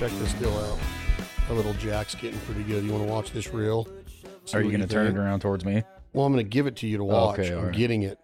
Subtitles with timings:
[0.00, 0.78] check this deal out.
[1.50, 2.82] Our little Jack's getting pretty good.
[2.82, 3.86] You want to watch this reel?
[4.46, 5.82] See Are you going to turn it around towards me?
[6.14, 7.38] Well, I'm going to give it to you to watch.
[7.38, 7.76] Okay, I'm right.
[7.76, 8.18] getting it.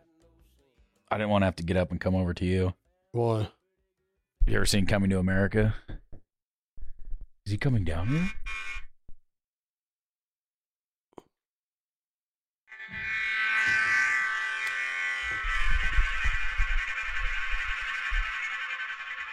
[1.10, 2.72] I didn't want to have to get up and come over to you.
[3.12, 3.50] Why?
[4.46, 5.74] You ever seen Coming to America?
[7.44, 8.30] Is he coming down here?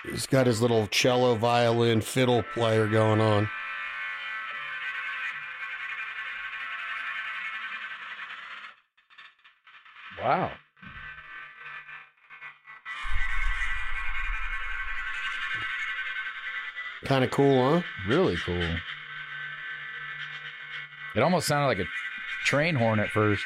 [0.04, 3.50] He's got his little cello, violin, fiddle player going on.
[10.22, 10.52] Wow.
[17.06, 17.82] Kind of cool, huh?
[18.08, 18.62] Really cool.
[21.16, 21.90] It almost sounded like a
[22.46, 23.44] train horn at first.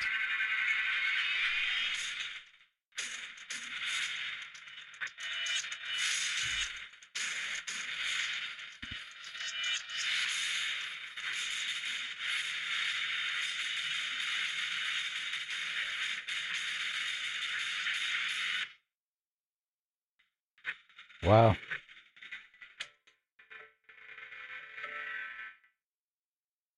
[21.28, 21.56] Wow.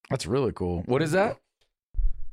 [0.09, 0.83] That's really cool.
[0.86, 1.38] What is that?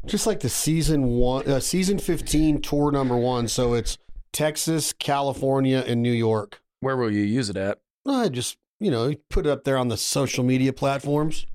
[0.06, 3.48] Just like the season one, uh, season 15 tour number one.
[3.48, 3.98] So it's
[4.32, 6.60] Texas, California, and New York.
[6.80, 7.80] Where will you use it at?
[8.06, 11.46] I just, you know, put it up there on the social media platforms.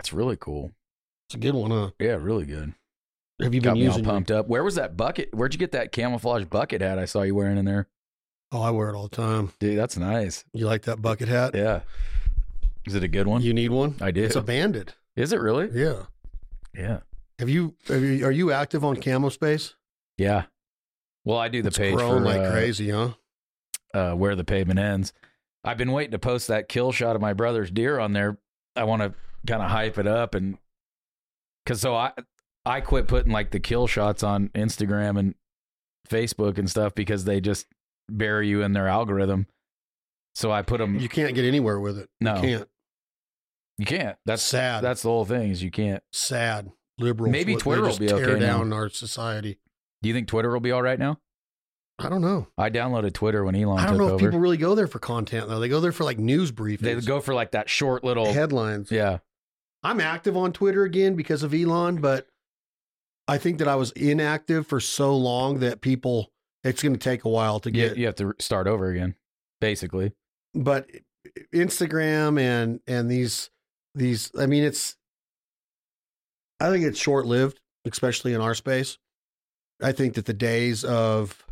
[0.00, 0.72] It's really cool.
[1.28, 1.90] It's a good one, huh?
[2.00, 2.74] Yeah, really good.
[3.40, 4.04] Have you Got been me all using?
[4.04, 4.48] your- pumped up.
[4.48, 5.32] Where was that bucket?
[5.32, 7.86] Where'd you get that camouflage bucket hat I saw you wearing in there?
[8.50, 9.52] Oh, I wear it all the time.
[9.60, 10.44] Dude, that's nice.
[10.52, 11.54] You like that bucket hat?
[11.54, 11.80] Yeah.
[12.86, 13.42] Is it a good one?
[13.42, 13.96] You need one?
[14.00, 14.24] I do.
[14.24, 14.94] It's a bandit.
[15.16, 15.68] Is it really?
[15.72, 16.04] Yeah.
[16.74, 17.00] Yeah.
[17.38, 19.74] Have you, have you are you active on Camo Space?
[20.16, 20.44] Yeah.
[21.24, 23.10] Well, I do the it's page grown for like uh, crazy, huh?
[23.94, 25.12] uh, where the pavement ends.
[25.64, 28.38] I've been waiting to post that kill shot of my brother's deer on there.
[28.76, 29.14] I want to
[29.46, 30.58] kind of hype it up and
[31.64, 32.12] because so I
[32.64, 35.34] I quit putting like the kill shots on Instagram and
[36.08, 37.66] Facebook and stuff because they just
[38.08, 39.46] bury you in their algorithm.
[40.34, 40.98] So I put them.
[40.98, 42.08] You can't get anywhere with it.
[42.20, 42.36] No.
[42.36, 42.68] You can't.
[43.78, 44.16] You can't.
[44.26, 44.82] That's sad.
[44.82, 46.02] that's the whole thing is you can't.
[46.12, 46.70] sad.
[46.98, 47.30] Liberals.
[47.32, 48.58] Maybe what- Twitter will be tear okay now.
[48.58, 49.58] down our society.
[50.02, 51.18] Do you think Twitter will be all right now?
[52.00, 52.46] I don't know.
[52.56, 54.26] I downloaded Twitter when Elon I don't know if over.
[54.26, 55.58] people really go there for content though.
[55.58, 58.32] They go there for like news briefings, they go for like that short little.
[58.32, 58.90] headlines.
[58.92, 59.18] Yeah.
[59.82, 62.26] I'm active on Twitter again because of Elon, but
[63.26, 66.32] I think that I was inactive for so long that people
[66.68, 67.96] it's going to take a while to You, get.
[67.96, 69.14] you have to start over again,
[69.60, 70.12] basically.
[70.54, 70.88] But
[71.52, 73.50] Instagram and and these
[73.94, 74.96] these I mean it's
[76.60, 78.98] I think it's short lived, especially in our space.
[79.82, 81.46] I think that the days of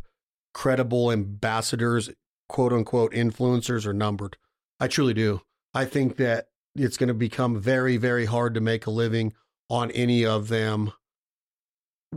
[0.53, 2.09] credible ambassadors,
[2.49, 4.37] quote unquote influencers are numbered.
[4.79, 5.41] I truly do.
[5.73, 9.33] I think that it's going to become very, very hard to make a living
[9.69, 10.91] on any of them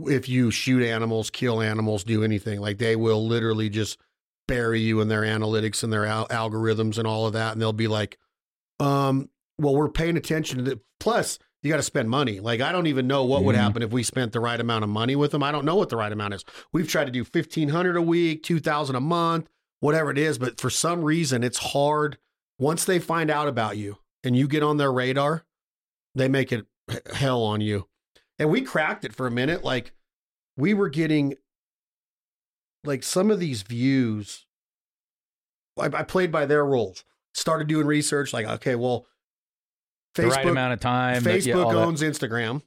[0.07, 2.59] if you shoot animals, kill animals, do anything.
[2.59, 3.99] Like they will literally just
[4.47, 7.53] bury you in their analytics and their al- algorithms and all of that.
[7.53, 8.17] And they'll be like,
[8.79, 12.39] um, well, we're paying attention to the plus you got to spend money.
[12.39, 13.59] Like I don't even know what would Mhm.
[13.59, 15.43] happen if we spent the right amount of money with them.
[15.43, 16.43] I don't know what the right amount is.
[16.73, 19.47] We've tried to do 1500 a week, 2000 a month,
[19.79, 22.17] whatever it is, but for some reason it's hard
[22.57, 25.45] once they find out about you and you get on their radar,
[26.15, 26.65] they make it
[27.13, 27.87] hell on you.
[28.41, 29.91] And we cracked it for a minute like
[30.57, 31.35] we were getting
[32.83, 34.47] like some of these views
[35.79, 37.03] I, I played by their rules.
[37.35, 39.05] Started doing research like okay, well
[40.15, 41.23] the right amount of time.
[41.23, 41.77] that- yeah, Facebook that.
[41.77, 42.63] owns Instagram.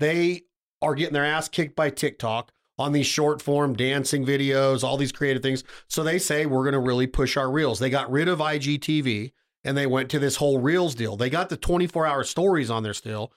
[0.00, 0.42] They
[0.82, 5.12] are getting their ass kicked by TikTok on these short form dancing videos, all these
[5.12, 5.62] creative things.
[5.88, 7.78] So they say we're going to really push our reels.
[7.78, 9.30] They got rid of IGTV
[9.62, 11.16] and they went to this whole reels deal.
[11.16, 13.32] They got the 24 hour stories on there still.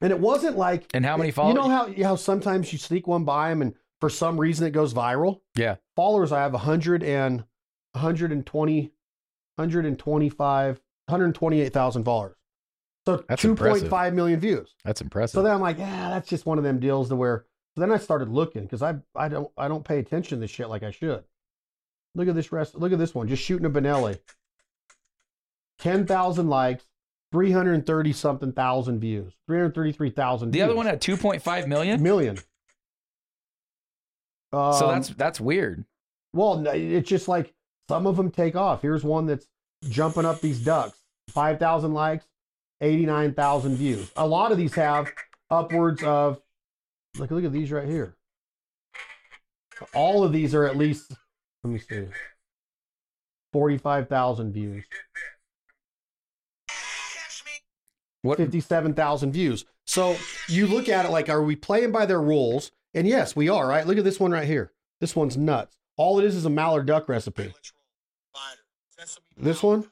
[0.01, 1.55] and it wasn't like, And how many followers?
[1.55, 4.71] you know how, how sometimes you sneak one by them and for some reason it
[4.71, 5.41] goes viral?
[5.55, 5.75] Yeah.
[5.95, 7.43] Followers, I have 100 and
[7.93, 8.81] 120,
[9.55, 12.35] 125, 128,000 followers.
[13.05, 14.75] So That's 2.5 million views.
[14.85, 15.33] That's impressive.
[15.33, 17.45] So then I'm like, yeah, that's just one of them deals to where.
[17.75, 20.51] So then I started looking because I I don't I don't pay attention to this
[20.51, 21.23] shit like I should.
[22.15, 22.75] Look at this rest.
[22.75, 23.27] Look at this one.
[23.27, 24.19] Just shooting a Benelli.
[25.79, 26.83] Ten thousand likes,
[27.31, 30.51] three hundred thirty something thousand views, three hundred thirty three thousand.
[30.51, 32.03] the other one had 2.5 million.
[32.03, 32.37] million.
[34.51, 35.85] so Um, that's that's weird.
[36.33, 37.53] well, it's just like
[37.89, 38.81] some of them take off.
[38.81, 39.47] Here's one that's
[39.89, 40.97] jumping up these ducks.
[41.29, 42.25] 5,000 likes,
[42.81, 44.11] 89,000 views.
[44.17, 45.09] A lot of these have
[45.49, 46.41] upwards of,
[47.17, 48.15] look, look at these right here.
[49.93, 51.11] All of these are at least,
[51.63, 52.05] let me see,
[53.53, 54.83] 45,000 views,
[58.21, 59.65] What 57,000 views.
[59.85, 60.15] So
[60.47, 62.71] you look at it like, are we playing by their rules?
[62.93, 63.85] And yes, we are, right?
[63.85, 64.71] Look at this one right here.
[64.99, 65.75] This one's nuts.
[65.97, 67.53] All it is is a Mallard duck recipe.
[69.35, 69.89] This one,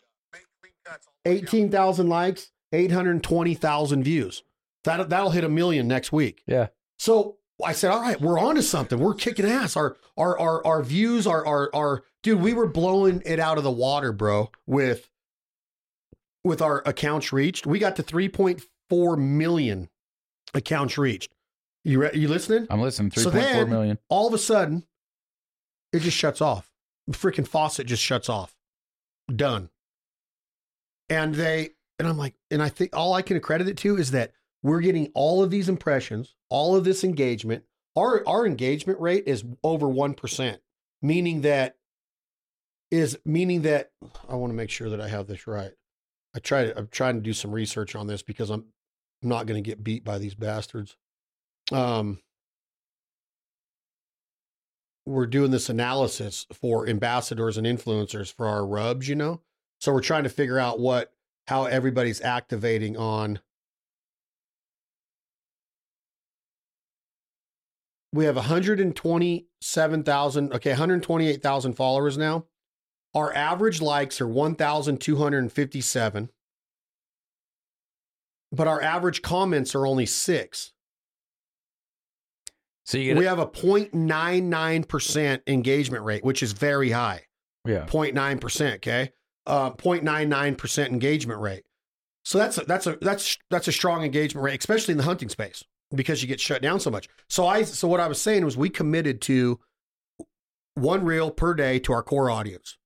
[1.25, 4.43] 18,000 likes, 820,000 views.
[4.83, 6.43] That, that'll hit a million next week.
[6.45, 6.67] Yeah.
[6.99, 8.99] So I said, all right, we're on to something.
[8.99, 9.75] We're kicking ass.
[9.75, 13.63] Our, our, our, our views are, are, are, dude, we were blowing it out of
[13.63, 15.09] the water, bro, with,
[16.43, 17.65] with our accounts reached.
[17.65, 19.89] We got to 3.4 million
[20.53, 21.31] accounts reached.
[21.83, 22.67] You, re- you listening?
[22.69, 23.11] I'm listening.
[23.11, 23.97] So 3.4 then- million.
[24.09, 24.83] all of a sudden,
[25.93, 26.69] it just shuts off.
[27.07, 28.55] The freaking faucet just shuts off.
[29.33, 29.69] Done.
[31.09, 34.11] And they, and I'm like, and I think all I can accredit it to is
[34.11, 34.31] that
[34.63, 37.63] we're getting all of these impressions, all of this engagement.
[37.95, 40.61] Our our engagement rate is over one percent,
[41.01, 41.75] meaning that
[42.91, 43.91] is meaning that
[44.27, 45.71] I want to make sure that I have this right.
[46.35, 48.65] I try to I'm trying to do some research on this because I'm
[49.21, 50.95] not going to get beat by these bastards.
[51.71, 52.19] Um,
[55.05, 59.41] we're doing this analysis for ambassadors and influencers for our rubs, you know?
[59.79, 61.11] So we're trying to figure out what
[61.47, 63.39] how everybody's activating on
[68.11, 72.45] We have 127,000, okay, 128,000 followers now.
[73.13, 76.29] Our average likes are 1,257.
[78.51, 80.73] But our average comments are only 6.
[82.85, 87.27] So you get We have a 0.99% engagement rate, which is very high.
[87.65, 87.85] yeah.
[87.85, 89.11] 0.9%, okay?
[89.45, 91.65] Uh 0.99% engagement rate.
[92.25, 95.29] So that's a, that's a that's that's a strong engagement rate, especially in the hunting
[95.29, 95.63] space
[95.93, 97.07] because you get shut down so much.
[97.27, 99.59] So I so what I was saying was we committed to
[100.75, 102.77] one reel per day to our core audience.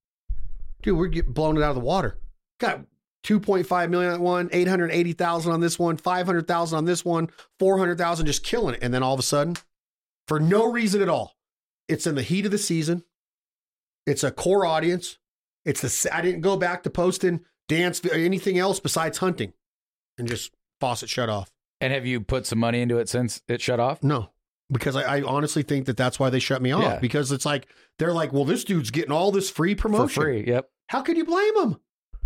[0.81, 2.17] Dude, we're getting blown it out of the water.
[2.59, 2.81] Got
[3.25, 7.29] 2.5 million on one, 880,000 on this one, 500,000 on this one,
[7.59, 8.83] 400,000 just killing it.
[8.83, 9.55] And then all of a sudden,
[10.27, 11.35] for no reason at all,
[11.87, 13.03] it's in the heat of the season.
[14.05, 15.17] It's a core audience.
[15.65, 19.53] It's the I didn't go back to posting dance anything else besides hunting,
[20.17, 20.51] and just
[20.81, 21.51] faucet shut off.
[21.83, 24.01] And have you put some money into it since it shut off?
[24.03, 24.29] No,
[24.71, 26.83] because I, I honestly think that that's why they shut me off.
[26.83, 26.99] Yeah.
[26.99, 27.67] Because it's like
[27.99, 30.45] they're like, well, this dude's getting all this free promotion For free.
[30.47, 30.69] Yep.
[30.87, 31.79] How could you blame them?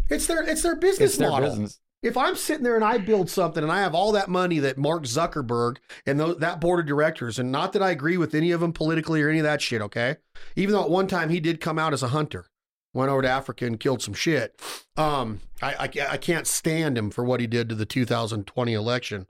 [0.09, 1.49] It's their it's their business It's their model.
[1.49, 1.79] business.
[2.03, 4.77] If I'm sitting there and I build something and I have all that money that
[4.77, 8.51] Mark Zuckerberg and tho- that board of directors, and not that I agree with any
[8.51, 10.17] of them politically or any of that shit, okay?
[10.55, 12.45] Even though at one time he did come out as a hunter,
[12.93, 14.61] went over to Africa and killed some shit.
[14.95, 19.25] Um, I, I, I can't stand him for what he did to the 2020 election.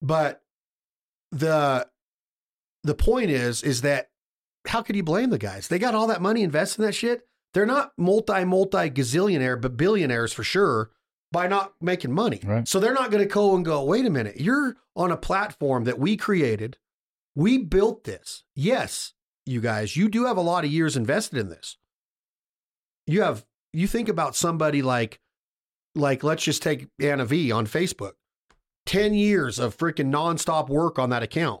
[0.00, 0.42] But
[1.32, 1.88] the
[2.84, 4.10] the point is, is that
[4.66, 5.68] how could you blame the guys?
[5.68, 7.22] They got all that money invested in that shit.
[7.54, 10.90] They're not multi multi gazillionaire, but billionaires for sure
[11.32, 12.40] by not making money.
[12.44, 12.66] Right.
[12.66, 15.84] So they're not going to go and go, wait a minute, you're on a platform
[15.84, 16.78] that we created.
[17.34, 18.44] We built this.
[18.54, 19.12] Yes,
[19.46, 21.76] you guys, you do have a lot of years invested in this.
[23.06, 25.20] You have, you think about somebody like,
[25.94, 28.12] like, let's just take Anna V on Facebook
[28.88, 31.60] 10 years of freaking nonstop work on that account.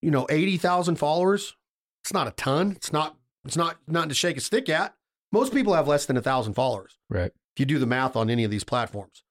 [0.00, 1.54] You know, 80,000 followers.
[2.02, 2.72] It's not a ton.
[2.72, 4.94] It's not, it's not, nothing to shake a stick at.
[5.30, 7.30] Most people have less than a thousand followers Right.
[7.54, 9.22] if you do the math on any of these platforms.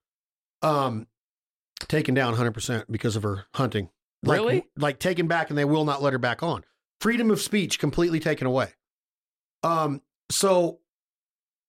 [0.61, 1.07] Um,
[1.79, 3.89] taken down 100% because of her hunting.
[4.23, 4.63] Like, Really?
[4.77, 6.63] Like taken back and they will not let her back on.
[7.01, 8.69] Freedom of speech completely taken away.
[9.63, 10.79] Um, so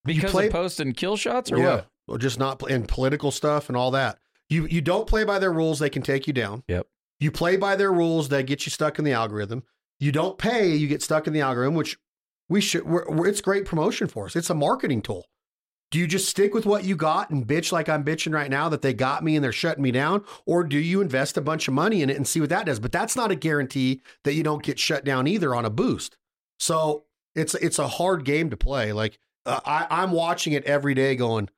[0.05, 1.87] Because play- of posting kill shots or yeah, what?
[2.09, 4.19] Or just not play, and political stuff and all that.
[4.49, 6.63] You you don't play by their rules, they can take you down.
[6.69, 6.87] Yep.
[7.21, 9.63] You play by their rules, they get you stuck in the algorithm.
[10.01, 11.97] You don't pay, you get stuck in the algorithm, which
[12.49, 12.85] we should.
[12.85, 14.37] We're, we're, it's great promotion for us.
[14.37, 15.27] It's a marketing tool.
[15.93, 18.71] Do you just stick with what you got and bitch like I'm bitching right now
[18.71, 20.25] that they got me and they're shutting me down?
[20.47, 22.81] Or do you invest a bunch of money in it and see what that does?
[22.81, 26.17] But that's not a guarantee that you don't get shut down either on a boost.
[26.59, 27.05] So
[27.35, 28.93] it's it's a hard game to play.
[28.93, 31.51] Like uh, I, I'm watching it every day, going,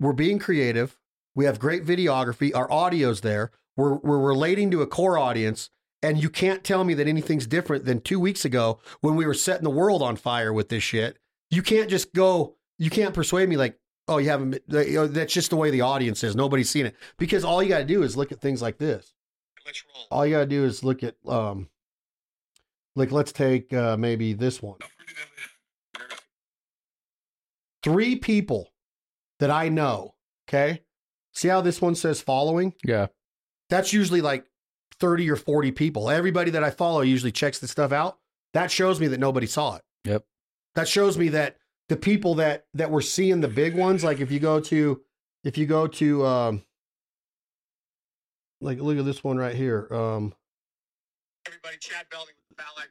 [0.00, 0.98] we're being creative.
[1.34, 2.54] We have great videography.
[2.54, 3.50] Our audio's there.
[3.76, 5.70] We're we're relating to a core audience,
[6.02, 9.34] and you can't tell me that anything's different than two weeks ago when we were
[9.34, 11.18] setting the world on fire with this shit.
[11.50, 12.56] You can't just go.
[12.78, 14.66] You can't persuade me like, oh, you haven't.
[14.68, 16.34] Know, that's just the way the audience is.
[16.34, 19.14] Nobody's seen it because all you got to do is look at things like this.
[19.64, 20.06] Let's roll.
[20.10, 21.68] All you got to do is look at um,
[22.94, 24.78] like let's take uh, maybe this one.
[27.82, 28.70] Three people
[29.40, 30.14] that I know.
[30.48, 30.82] Okay,
[31.32, 32.74] see how this one says following.
[32.84, 33.06] Yeah.
[33.68, 34.46] That's usually like
[35.00, 36.08] 30 or 40 people.
[36.08, 38.18] Everybody that I follow usually checks this stuff out.
[38.54, 39.82] That shows me that nobody saw it.
[40.04, 40.24] Yep.
[40.76, 41.56] That shows me that
[41.88, 45.00] the people that that were seeing the big ones, like if you go to
[45.42, 46.62] if you go to um
[48.60, 49.88] like look at this one right here.
[49.90, 50.32] Um
[51.46, 52.90] Everybody, Chad Belding with the Balak.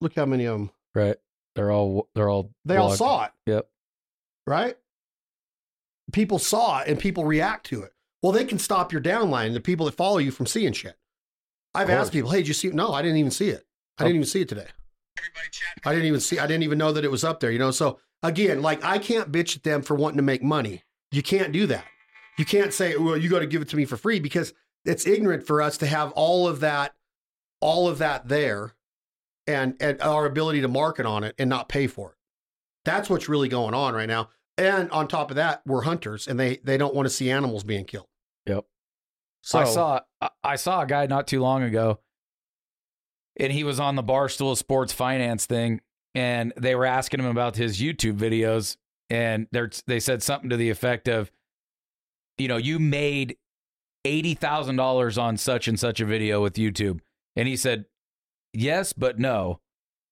[0.00, 0.70] look how many of them.
[0.94, 1.16] Right.
[1.54, 3.68] They're all they're all They all saw it, Yep.
[4.46, 4.76] right?
[6.16, 7.92] People saw it and people react to it.
[8.22, 10.96] Well, they can stop your downline, the people that follow you from seeing shit.
[11.74, 12.74] I've asked people, hey, did you see it?
[12.74, 13.66] No, I didn't even see it.
[13.98, 14.68] I didn't even see it today.
[15.84, 16.38] I didn't even see.
[16.38, 17.50] I didn't even know that it was up there.
[17.50, 17.70] You know.
[17.70, 20.84] So again, like I can't bitch at them for wanting to make money.
[21.12, 21.84] You can't do that.
[22.38, 24.54] You can't say, "Well, you got to give it to me for free," because
[24.86, 26.94] it's ignorant for us to have all of that,
[27.60, 28.72] all of that there,
[29.46, 32.16] and and our ability to market on it and not pay for it.
[32.86, 34.30] That's what's really going on right now.
[34.58, 37.62] And on top of that, we're hunters, and they they don't want to see animals
[37.64, 38.06] being killed.
[38.46, 38.64] Yep.
[39.42, 42.00] So I saw I- I saw a guy not too long ago,
[43.38, 45.80] and he was on the Barstool Sports Finance thing,
[46.14, 48.76] and they were asking him about his YouTube videos,
[49.10, 51.30] and they they said something to the effect of,
[52.38, 53.36] you know, you made
[54.06, 57.00] eighty thousand dollars on such and such a video with YouTube,
[57.34, 57.84] and he said,
[58.54, 59.60] yes, but no.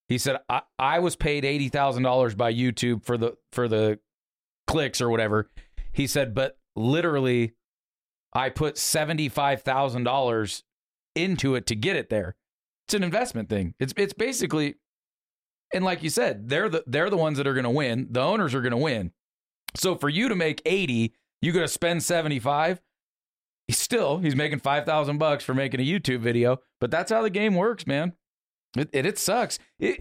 [0.08, 4.00] He said I, I was paid eighty thousand dollars by YouTube for the for the
[4.66, 5.50] clicks or whatever.
[5.92, 7.54] He said, but literally
[8.32, 10.62] I put $75,000
[11.14, 12.36] into it to get it there.
[12.86, 13.74] It's an investment thing.
[13.78, 14.74] It's it's basically
[15.72, 18.08] and like you said, they're the they're the ones that are going to win.
[18.10, 19.12] The owners are going to win.
[19.76, 22.80] So for you to make 80, you got to spend 75.
[23.66, 27.30] He's still he's making 5,000 bucks for making a YouTube video, but that's how the
[27.30, 28.12] game works, man.
[28.76, 29.58] It it, it sucks.
[29.78, 30.00] It,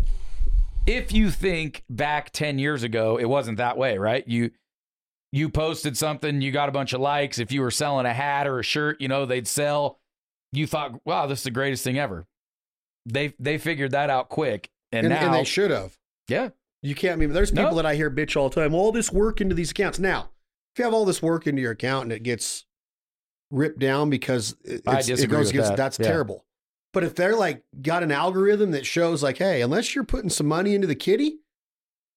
[0.86, 4.28] if you think back 10 years ago, it wasn't that way, right?
[4.28, 4.52] You
[5.32, 7.40] you posted something, you got a bunch of likes.
[7.40, 10.00] If you were selling a hat or a shirt, you know, they'd sell.
[10.52, 12.28] You thought, wow, this is the greatest thing ever.
[13.08, 14.70] They they figured that out quick.
[14.92, 15.98] And, and, now and they should have.
[16.28, 16.50] Yeah.
[16.84, 17.14] You can't.
[17.14, 17.76] I mean, there's people No.
[17.78, 18.76] that I hear bitch all the time.
[18.76, 19.98] All this work into these accounts.
[19.98, 20.30] Now,
[20.76, 22.66] if you have all this work into your account and it gets
[23.50, 25.78] ripped down because it, it's- it goes against that.
[25.78, 26.08] that's Yeah.
[26.08, 26.46] terrible.
[26.94, 30.48] But if they're like got an algorithm that shows like, hey, unless you're putting some
[30.48, 31.40] money into the kitty,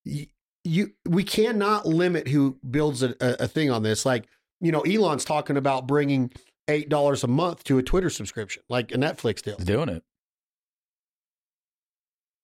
[0.05, 0.27] you,
[0.65, 4.05] you we cannot limit who builds a, a, thing on this.
[4.05, 4.27] Like,
[4.61, 6.31] you know, Elon's talking about bringing
[6.69, 9.57] eight dollars a month to a Twitter subscription, like a Netflix deal.
[9.57, 10.03] doing it.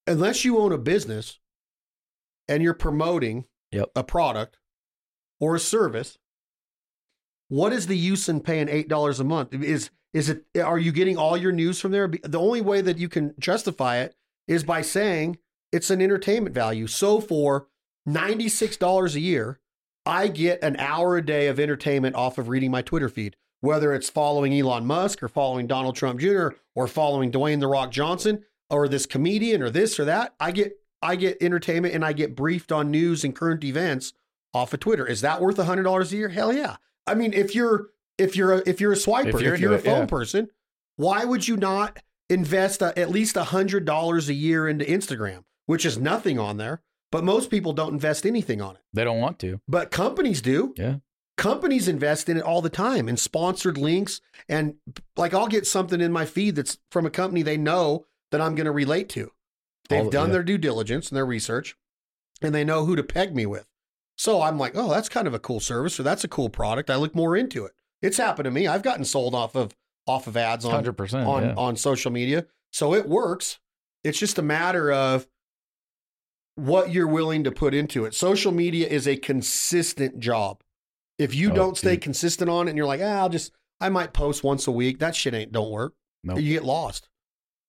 [0.06, 1.38] unless you own a business
[2.48, 3.90] and you're promoting Yep.
[3.96, 4.58] a product
[5.40, 6.18] or a service,
[7.48, 9.54] what is the use in paying eight dollars a month?
[9.54, 12.08] Is is it are you getting all your news from there?
[12.08, 14.14] The only way that you can justify it
[14.46, 15.38] is by saying
[15.70, 16.86] it's an entertainment value.
[16.86, 17.68] So for
[18.06, 19.60] ninety six dollars a year,
[20.04, 23.36] I get an hour a day of entertainment off of reading my Twitter feed.
[23.60, 26.48] Whether it's following Elon Musk or following Donald Trump Jr.
[26.74, 30.34] or following Dwayne the Rock Johnson, or this comedian or this or that.
[30.40, 34.14] I get I get entertainment and I get briefed on news and current events
[34.54, 35.06] off of Twitter.
[35.06, 36.30] Is that worth a hundred dollars a year?
[36.30, 36.76] Hell yeah.
[37.06, 37.88] I mean, if you're
[38.18, 40.06] if you're a if you're a swiper, If if you're you're, a phone yeah.
[40.06, 40.48] person,
[40.96, 45.44] why would you not invest a, at least a hundred dollars a year into Instagram,
[45.66, 46.82] which is nothing on there?
[47.10, 48.82] But most people don't invest anything on it.
[48.92, 49.60] They don't want to.
[49.68, 50.74] But companies do.
[50.76, 50.96] Yeah.
[51.36, 54.20] Companies invest in it all the time in sponsored links.
[54.48, 54.76] And
[55.16, 58.54] like I'll get something in my feed that's from a company they know that I'm
[58.54, 59.30] going to relate to.
[59.88, 60.34] They've All- done yeah.
[60.34, 61.76] their due diligence and their research
[62.40, 63.66] and they know who to peg me with.
[64.16, 66.90] So I'm like, oh, that's kind of a cool service or that's a cool product.
[66.90, 67.72] I look more into it.
[68.02, 68.66] It's happened to me.
[68.66, 69.74] I've gotten sold off of
[70.06, 71.26] off of ads on 100%.
[71.26, 71.54] on yeah.
[71.56, 72.46] on social media.
[72.72, 73.58] So it works.
[74.04, 75.26] It's just a matter of
[76.56, 78.14] what you're willing to put into it.
[78.14, 80.62] Social media is a consistent job.
[81.18, 82.02] If you Oh, don't stay dude.
[82.02, 84.98] consistent on it and you're like, ah, I'll just I might post once a week,
[84.98, 85.94] that shit ain't don't work.
[86.24, 86.40] Nope.
[86.40, 87.08] You get lost.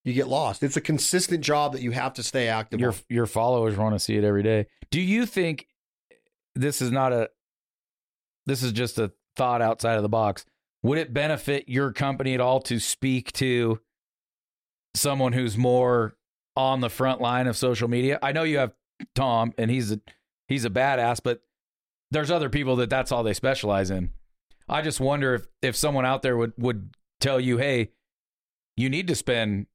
[0.04, 0.64] You get lost.
[0.64, 2.80] It's a consistent job that you have to stay active.
[2.80, 2.98] Your on.
[3.10, 4.66] your followers want to see it every day.
[4.92, 5.68] Do you think
[6.56, 7.30] this is not a
[8.46, 10.46] this is just a thought outside of the box?
[10.84, 13.80] Would it benefit your company at all to speak to
[14.96, 16.16] someone who's more
[16.56, 18.20] on the front line of social media?
[18.22, 18.74] I know you have
[19.16, 20.00] Tom and he's a
[20.48, 21.42] he's a badass, but
[22.12, 24.12] there's other people that that's all they specialize in.
[24.70, 27.92] I just wonder if if someone out there would would tell you, "Hey,
[28.76, 29.68] you need to spend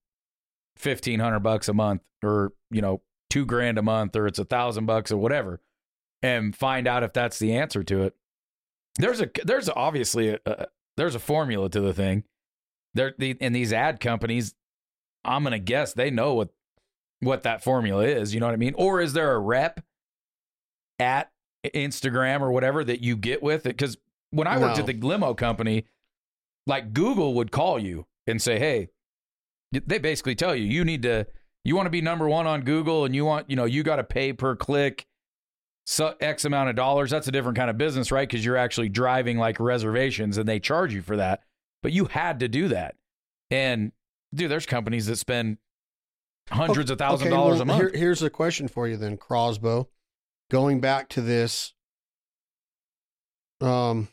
[0.76, 4.44] fifteen hundred bucks a month, or you know, two grand a month, or it's a
[4.44, 5.60] thousand bucks or whatever,"
[6.22, 8.14] and find out if that's the answer to it.
[8.98, 12.24] There's a there's obviously a, a there's a formula to the thing.
[12.94, 14.54] There the and these ad companies,
[15.24, 16.50] I'm gonna guess they know what
[17.20, 18.34] what that formula is.
[18.34, 18.74] You know what I mean?
[18.76, 19.80] Or is there a rep
[20.98, 21.30] at
[21.64, 23.76] Instagram or whatever that you get with it?
[23.76, 23.96] Because
[24.30, 25.86] when I worked at the limo company,
[26.66, 28.90] like Google would call you and say, "Hey,"
[29.72, 31.26] they basically tell you you need to
[31.64, 33.96] you want to be number one on Google and you want you know you got
[33.96, 35.06] to pay per click
[35.90, 37.10] so X amount of dollars.
[37.10, 38.28] That's a different kind of business, right?
[38.28, 41.40] Because you're actually driving like reservations and they charge you for that.
[41.82, 42.96] But you had to do that.
[43.50, 43.92] And
[44.34, 45.56] dude, there's companies that spend
[46.50, 47.80] hundreds of thousand Okay, dollars well, a month.
[47.80, 49.86] Here, here's a question for you then, Crosbo.
[50.50, 51.72] Going back to this,
[53.62, 54.08] um,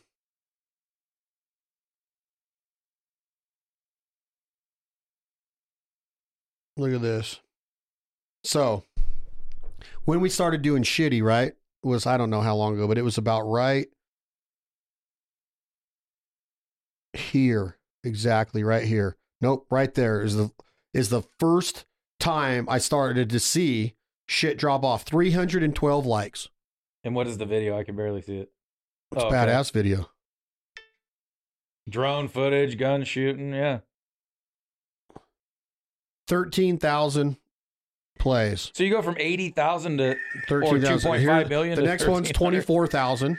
[6.78, 7.40] look at this.
[8.44, 8.84] So,
[10.06, 11.52] when we started doing shitty, right?
[11.86, 13.86] Was I don't know how long ago, but it was about right
[17.12, 19.16] here, exactly right here.
[19.40, 20.50] Nope, right there is the
[20.92, 21.84] is the first
[22.18, 23.94] time I started to see
[24.26, 25.04] shit drop off.
[25.04, 26.48] 312 likes.
[27.04, 27.78] and what is the video?
[27.78, 28.50] I can barely see it.
[29.12, 29.36] It's Oh, okay.
[29.36, 30.10] badass video.
[31.88, 33.54] Drone footage, gun shooting.
[33.54, 33.80] Yeah.
[36.26, 37.36] 13,000
[38.18, 38.70] plays.
[38.74, 40.16] So you go from 80,000 to
[40.48, 41.10] 13,000.
[41.10, 42.34] 2.5 Here- The next one's 1,300.
[42.66, 43.38] 24,000.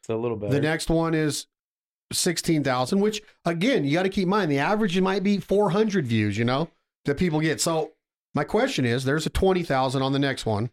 [0.00, 0.52] it's a little better.
[0.52, 1.46] The next one is
[2.12, 6.36] 16,000, which again, you got to keep in mind the average might be 400 views,
[6.38, 6.68] you know,
[7.04, 7.60] that people get.
[7.60, 7.92] So
[8.34, 10.70] my question is there's a 20,000 on the next one.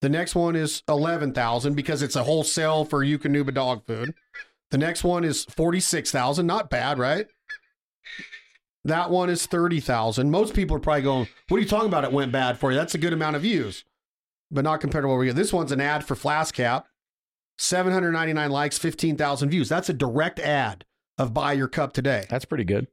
[0.00, 4.14] The next one is 11,000 because it's a wholesale for Eukanuba dog food.
[4.70, 6.46] The next one is 46,000.
[6.46, 7.26] Not bad, right?
[8.84, 10.30] That one is 30,000.
[10.30, 12.04] Most people are probably going, What are you talking about?
[12.04, 12.76] It went bad for you.
[12.76, 13.84] That's a good amount of views,
[14.50, 15.36] but not compared to what we get.
[15.36, 16.86] This one's an ad for Flask Cap.
[17.58, 19.68] 799 likes, 15,000 views.
[19.68, 20.84] That's a direct ad
[21.18, 22.26] of buy your cup today.
[22.28, 22.88] That's pretty good.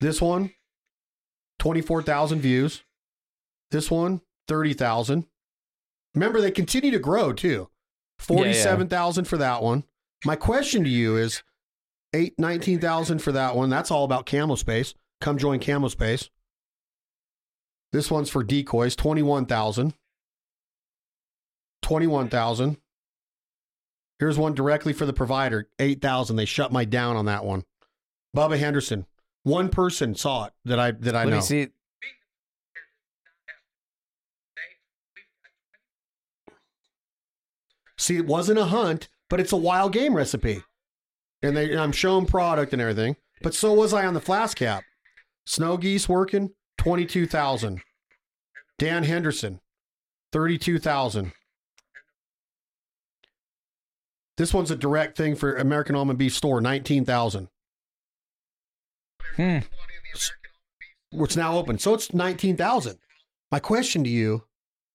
[0.00, 0.52] This one,
[1.60, 2.82] 24,000 views.
[3.70, 5.26] This one, 30,000.
[6.14, 7.68] Remember, they continue to grow too.
[8.18, 9.84] 47,000 for that one.
[10.24, 11.42] My question to you is
[12.14, 13.70] eight, 19,000 for that one.
[13.70, 14.94] That's all about Camo Space.
[15.20, 16.30] Come join Camo Space.
[17.92, 19.94] This one's for decoys, 21,000.
[21.82, 22.76] 21,000.
[24.18, 26.36] Here's one directly for the provider, 8,000.
[26.36, 27.64] They shut my down on that one.
[28.36, 29.06] Bubba Henderson.
[29.42, 31.36] One person saw it that I that I Let know.
[31.36, 31.68] me see.
[37.96, 40.62] See, it wasn't a hunt, but it's a wild game recipe.
[41.42, 43.16] And they, I'm showing product and everything.
[43.42, 44.84] But so was I on the flask cap.
[45.46, 47.80] Snow geese working, 22,000.
[48.78, 49.60] Dan Henderson,
[50.32, 51.32] 32,000.
[54.36, 57.48] This one's a direct thing for American Almond Beef Store, 19,000.
[59.36, 59.58] Hmm.
[61.12, 61.78] It's now open.
[61.78, 62.98] So it's 19,000.
[63.50, 64.44] My question to you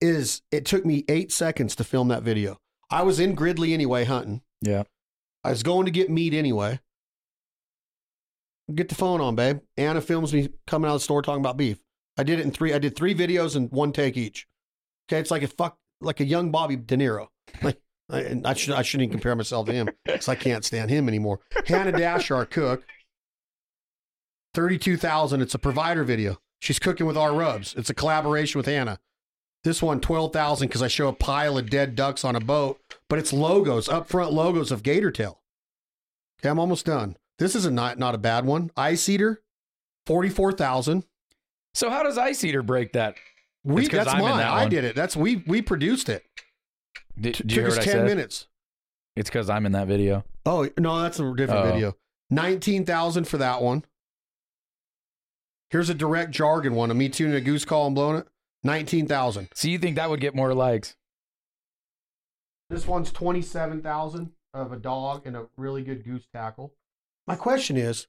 [0.01, 2.57] is it took me eight seconds to film that video.
[2.89, 4.41] I was in Gridley anyway hunting.
[4.61, 4.83] Yeah.
[5.45, 6.79] I was going to get meat anyway.
[8.73, 9.59] Get the phone on, babe.
[9.77, 11.77] Anna films me coming out of the store talking about beef.
[12.17, 12.73] I did it in three.
[12.73, 14.47] I did three videos in one take each.
[15.07, 17.27] Okay, it's like a fuck, like a young Bobby De Niro.
[17.61, 17.79] Like
[18.09, 20.89] I, and I should I shouldn't even compare myself to him because I can't stand
[20.89, 21.41] him anymore.
[21.67, 22.83] Hannah Dash, our cook,
[24.55, 25.41] thirty-two thousand.
[25.41, 26.37] It's a provider video.
[26.59, 27.75] She's cooking with our rubs.
[27.77, 28.97] It's a collaboration with Hannah.
[29.65, 33.17] This one, 12,000 because I show a pile of dead ducks on a boat, but
[33.17, 35.41] it's logos, upfront logos of gator tail.
[36.39, 37.17] Okay, I'm almost done.
[37.39, 38.69] This is a not, not a bad one.
[38.77, 39.41] Ice Eater,
[40.05, 41.03] 44,000.
[41.73, 43.15] So how does Ice Eater break that?
[43.63, 44.37] We, that's I'm mine.
[44.37, 44.95] that I did it.
[44.95, 46.23] That's we we produced it.
[47.19, 48.45] Did, T- did you took us 10 minutes.
[49.15, 50.25] It's because I'm in that video.
[50.45, 51.71] Oh, no, that's a different Oh.
[51.71, 51.97] video.
[52.29, 53.83] 19,000 for that one.
[55.71, 58.27] Here's a direct jargon one of me tuning a goose call and blowing it.
[58.65, 59.49] 19,000.
[59.53, 60.95] So you think that would get more likes?
[62.69, 66.73] This one's 27,000 of a dog and a really good goose tackle.
[67.27, 68.07] My question is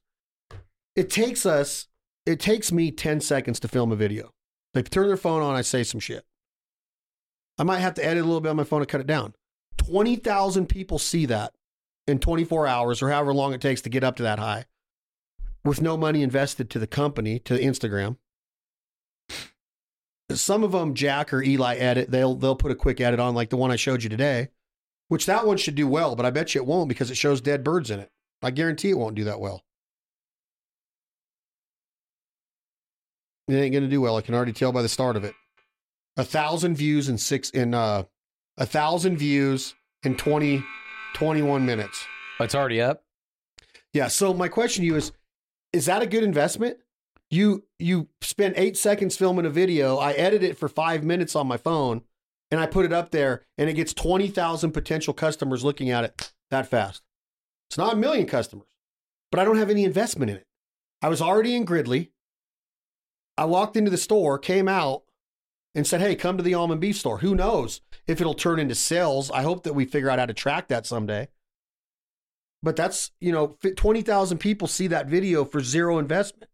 [0.95, 1.87] it takes us,
[2.25, 4.33] it takes me 10 seconds to film a video.
[4.73, 6.25] They turn their phone on, I say some shit.
[7.59, 9.35] I might have to edit a little bit on my phone to cut it down.
[9.77, 11.53] 20,000 people see that
[12.07, 14.65] in 24 hours or however long it takes to get up to that high
[15.63, 18.17] with no money invested to the company, to Instagram.
[20.31, 22.11] Some of them Jack or Eli edit.
[22.11, 24.49] They'll they'll put a quick edit on like the one I showed you today,
[25.07, 27.39] which that one should do well, but I bet you it won't because it shows
[27.39, 28.11] dead birds in it.
[28.41, 29.63] I guarantee it won't do that well.
[33.47, 34.17] It ain't gonna do well.
[34.17, 35.33] I can already tell by the start of it.
[36.17, 38.03] A thousand views in six in uh
[38.57, 40.63] a thousand views in 20,
[41.13, 42.05] 21 minutes.
[42.39, 43.03] It's already up.
[43.93, 44.07] Yeah.
[44.07, 45.11] So my question to you is,
[45.73, 46.77] is that a good investment?
[47.29, 49.97] You you spend eight seconds filming a video.
[49.97, 52.03] I edit it for five minutes on my phone,
[52.51, 56.05] and I put it up there, and it gets twenty thousand potential customers looking at
[56.05, 57.01] it that fast.
[57.69, 58.67] It's not a million customers,
[59.29, 60.47] but I don't have any investment in it.
[61.01, 62.11] I was already in Gridley.
[63.37, 65.03] I walked into the store, came out,
[65.75, 68.73] and said, "Hey, come to the almond beef store." Who knows if it'll turn into
[68.73, 69.29] sales?
[69.31, 71.27] I hope that we figure out how to track that someday.
[72.63, 76.49] But that's, you know, 20,000 people see that video for zero investment.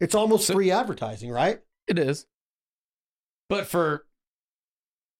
[0.00, 1.60] It's almost So- free advertising, right?
[1.86, 2.26] It is.
[3.48, 4.06] But for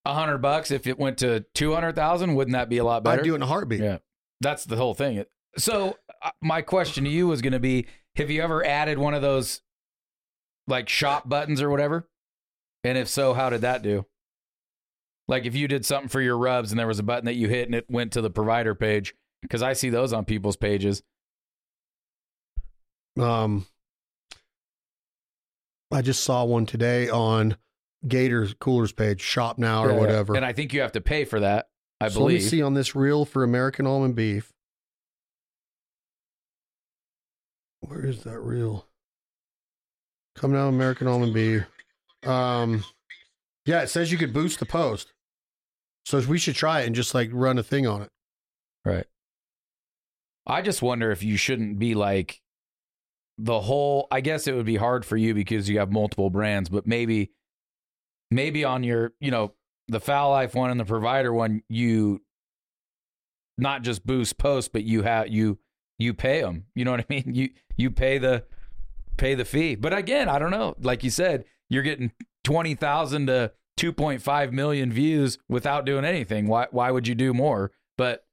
[0.04, 3.02] a hundred bucks, if it went to two hundred thousand, wouldn't that be a lot
[3.04, 3.20] better?
[3.20, 3.80] I'd do it in a heartbeat.
[3.80, 3.98] Yeah,
[4.40, 5.24] that's the whole thing.
[5.58, 9.14] So uh, my question to you was going to be: Have you ever added one
[9.14, 9.62] of those
[10.68, 12.08] like shop buttons or whatever?
[12.84, 14.06] And if so, how did that do?
[15.28, 17.48] Like if you did something for your rubs and there was a button that you
[17.48, 21.02] hit and it went to the provider page, because I see those on people's pages.
[23.18, 23.66] Um,
[25.90, 27.56] I just saw one today on
[28.06, 30.36] Gator's Coolers page, shop now or Yeah, whatever.
[30.36, 31.68] And I think you have to pay for that.
[32.00, 34.52] I so let me see on this reel for American almond beef.
[37.80, 38.86] Where is that reel?
[40.34, 41.64] Coming out American almond beef.
[42.24, 42.84] Um,
[43.66, 45.12] yeah, it says you could boost the post.
[46.06, 48.10] So we should try it and just like run a thing on it.
[48.84, 49.06] Right.
[50.46, 52.40] I just wonder if you shouldn't be like
[53.38, 56.68] the whole I guess it would be hard for you because you have multiple brands,
[56.68, 57.30] but maybe
[58.30, 59.54] maybe on your, you know,
[59.88, 62.22] the Fowl Life one and the provider one, you
[63.58, 65.58] not just boost post, but you have you
[65.98, 66.64] you pay them.
[66.74, 67.34] You know what I mean?
[67.34, 68.44] You you pay the
[69.16, 69.74] pay the fee.
[69.74, 70.74] But again, I don't know.
[70.80, 72.12] Like you said, you're getting
[72.44, 76.46] 20,000 to 2.5 million views without doing anything.
[76.46, 77.72] Why why would you do more?
[77.96, 78.24] But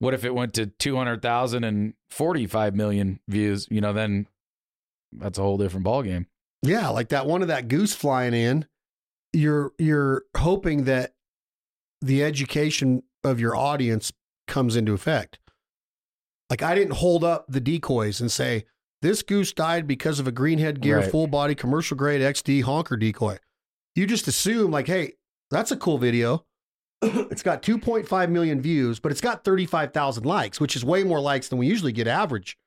[0.00, 3.66] what if it went to 200,000 and 45 million views?
[3.70, 4.26] You know, then
[5.12, 6.26] that's a whole different ballgame.
[6.62, 8.66] Yeah, like that one of that goose flying in.
[9.32, 11.14] You're you're hoping that
[12.00, 14.12] the education of your audience
[14.46, 15.38] comes into effect.
[16.50, 18.64] Like I didn't hold up the decoys and say
[19.02, 21.10] this goose died because of a greenhead gear Right.
[21.10, 23.36] full body commercial grade XD honker decoy.
[23.94, 25.12] You just assume like, hey,
[25.50, 26.44] that's a cool video.
[27.02, 31.48] It's got 2.5 million views, but it's got 35,000 likes, which is way more likes
[31.48, 32.58] than we usually get average.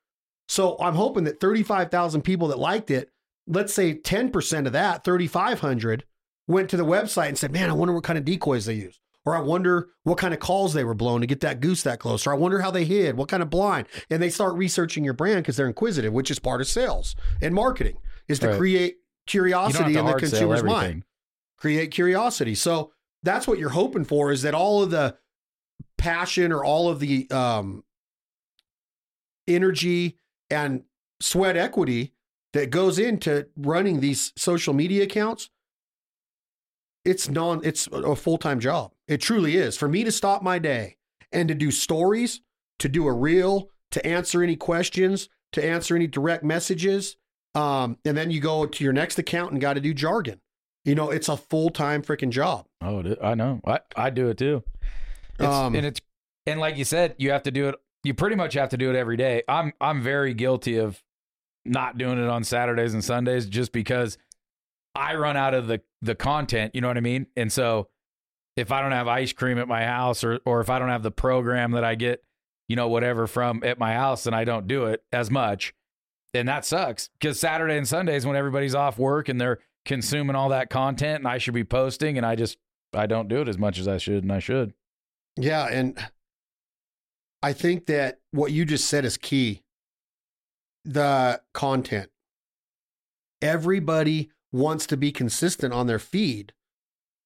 [0.48, 3.10] So I'm hoping that 35,000 people that liked it,
[3.46, 6.04] let's say 10% of that, 3,500,
[6.46, 8.98] went to the website and said, man, I wonder what kind of decoys they use.
[9.24, 12.00] Or I wonder what kind of calls they were blown to get that goose that
[12.00, 12.26] close.
[12.26, 13.86] Or I wonder how they hid, what kind of blind.
[14.10, 17.54] And they start researching your brand because they're inquisitive, which is part of sales and
[17.54, 18.58] marketing, is to Right.
[18.58, 21.04] create You don't have curiosity in the consumer's mind
[21.56, 22.56] create curiosity.
[22.56, 22.90] So
[23.22, 25.16] that's what you're hoping for is that all of the
[25.98, 27.84] passion or all of the um,
[29.46, 30.18] energy
[30.50, 30.82] and
[31.20, 32.12] sweat equity
[32.52, 35.50] that goes into running these social media accounts
[37.04, 38.92] it's non it's a full-time job.
[39.08, 39.76] It truly is.
[39.76, 40.96] For me to stop my day
[41.32, 42.40] and to do stories
[42.78, 47.16] to do a reel to answer any questions to answer any direct messages
[47.54, 50.40] um, and then you go to your next account and got to do jargon.
[50.84, 52.66] You know, it's a full time freaking job.
[52.82, 53.16] Oh.
[53.22, 53.60] I know.
[53.66, 54.62] I, I do it too.
[55.38, 56.00] It's, Um, and it's
[56.46, 57.76] and like you said, you have to do it.
[58.04, 59.42] You pretty much have to do it every day.
[59.48, 61.02] I'm I'm very guilty of
[61.64, 64.18] not doing it on Saturdays and Sundays just because
[64.94, 66.74] I run out of the the content.
[66.74, 67.26] You know what I mean?
[67.36, 67.88] And so
[68.56, 71.02] if I don't have ice cream at my house, or or if I don't have
[71.02, 72.24] the program that I get,
[72.68, 75.72] you know, whatever from at my house, then I don't do it as much.
[76.34, 80.48] And that sucks because Saturday and Sundays when everybody's off work and they're consuming all
[80.48, 82.56] that content and I should be posting and I just
[82.94, 84.74] I don't do it as much as I should and I should.
[85.36, 85.66] Yeah.
[85.66, 85.98] And
[87.42, 89.62] I think that what you just said is key
[90.84, 92.10] the content.
[93.40, 96.52] Everybody wants to be consistent on their feed,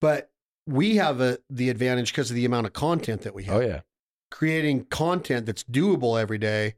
[0.01, 0.31] but
[0.67, 3.57] we have a, the advantage because of the amount of content that we have.
[3.57, 3.81] Oh yeah.
[4.31, 6.75] Creating content that's doable every day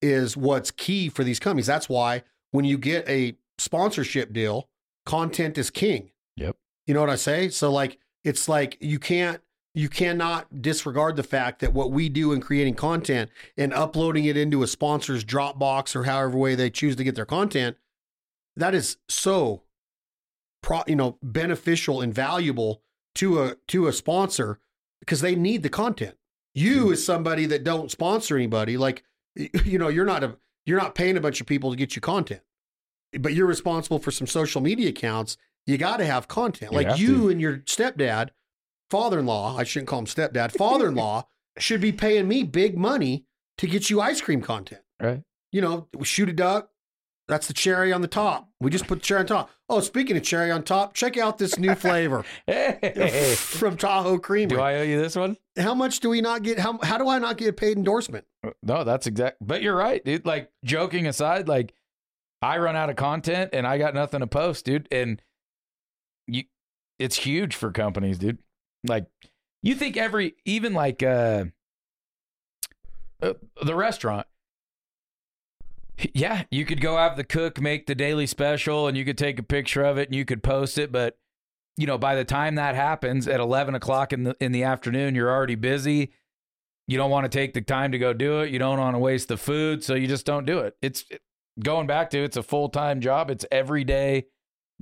[0.00, 1.66] is what's key for these companies.
[1.66, 4.68] That's why when you get a sponsorship deal,
[5.06, 6.10] content is king.
[6.36, 6.56] Yep.
[6.86, 7.48] You know what I say?
[7.48, 9.40] So like it's like you can't
[9.74, 14.36] you cannot disregard the fact that what we do in creating content and uploading it
[14.36, 17.78] into a sponsor's Dropbox or however way they choose to get their content,
[18.54, 19.62] that is so
[20.62, 22.82] pro, you know beneficial and valuable
[23.14, 24.58] to a to a sponsor
[25.00, 26.16] because they need the content.
[26.54, 26.92] You hmm.
[26.92, 29.04] as somebody that don't sponsor anybody, like
[29.64, 32.02] you know, you're not a you're not paying a bunch of people to get you
[32.02, 32.42] content,
[33.18, 35.36] but you're responsible for some social media accounts.
[35.66, 36.72] You got to have content.
[36.72, 38.30] You like you and your stepdad,
[38.90, 41.24] father-in-law, I shouldn't call him stepdad, father-in-law
[41.58, 43.26] should be paying me big money
[43.58, 44.82] to get you ice cream content.
[45.00, 45.22] Right.
[45.50, 46.70] You know, we shoot a duck.
[47.28, 48.48] That's the cherry on the top.
[48.60, 49.50] We just put the cherry on top.
[49.68, 54.56] Oh, speaking of cherry on top, check out this new flavor Hey, from Tahoe Creamery.
[54.56, 55.36] do I owe you this one?
[55.56, 56.58] how much do we not get?
[56.58, 58.24] How how do I not get a paid endorsement?
[58.44, 59.36] Uh, no, that's exact.
[59.40, 60.26] But you're right, dude.
[60.26, 61.74] Like joking aside, like
[62.40, 64.88] I run out of content and I got nothing to post, dude.
[64.90, 65.22] And
[66.26, 66.44] you,
[66.98, 68.38] it's huge for companies, dude.
[68.84, 69.06] Like
[69.62, 71.46] you think every, even like uh,
[73.20, 74.26] uh the restaurant.
[76.14, 79.38] Yeah, you could go have the cook make the daily special, and you could take
[79.38, 80.90] a picture of it and you could post it.
[80.90, 81.16] But
[81.76, 85.14] you know, by the time that happens at eleven o'clock in the in the afternoon,
[85.14, 86.12] you're already busy
[86.86, 88.50] you don't want to take the time to go do it.
[88.50, 90.76] You don't want to waste the food, so you just don't do it.
[90.82, 91.22] It's it-
[91.62, 93.30] going back to it's a full time job.
[93.30, 94.26] It's every day,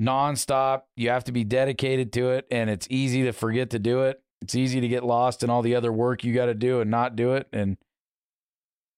[0.00, 0.82] nonstop.
[0.96, 4.22] You have to be dedicated to it, and it's easy to forget to do it.
[4.42, 6.90] It's easy to get lost in all the other work you got to do and
[6.90, 7.46] not do it.
[7.52, 7.76] And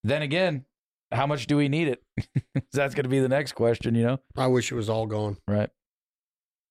[0.04, 0.64] then again,
[1.10, 2.02] how much do we need it?
[2.72, 4.20] That's going to be the next question, you know?
[4.36, 5.36] I wish it was all gone.
[5.48, 5.68] Right?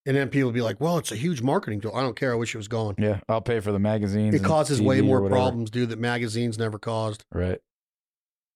[0.06, 2.32] And then people be like, "Well, it's a huge marketing tool." I don't care.
[2.32, 2.96] I wish it was gone.
[2.98, 4.34] Yeah, I'll pay for the magazines.
[4.34, 7.24] It causes way TV or more problems, dude, that magazines never caused.
[7.32, 7.60] Right?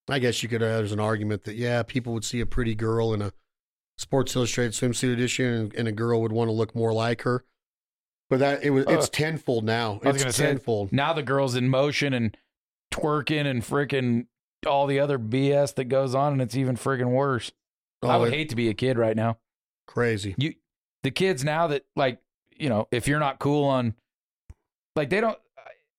[0.09, 0.63] I guess you could.
[0.63, 3.31] Uh, there's an argument that yeah, people would see a pretty girl in a
[3.97, 7.45] Sports Illustrated swimsuit edition, and, and a girl would want to look more like her.
[8.29, 8.85] But that it was.
[8.87, 9.99] It's Uh, tenfold now.
[10.03, 10.91] I It's say, tenfold.
[10.91, 12.35] now the girl's in motion and
[12.91, 14.27] twerking and freaking
[14.65, 17.51] all the other BS that goes on, and it's even freaking worse.
[18.01, 19.37] I Oh, would it- hate to be a kid right now.
[19.87, 20.33] crazy.
[20.37, 20.55] You,
[21.03, 22.19] the kids now that like,
[22.57, 23.93] you know, if you're not cool on,
[24.95, 25.37] like they don't.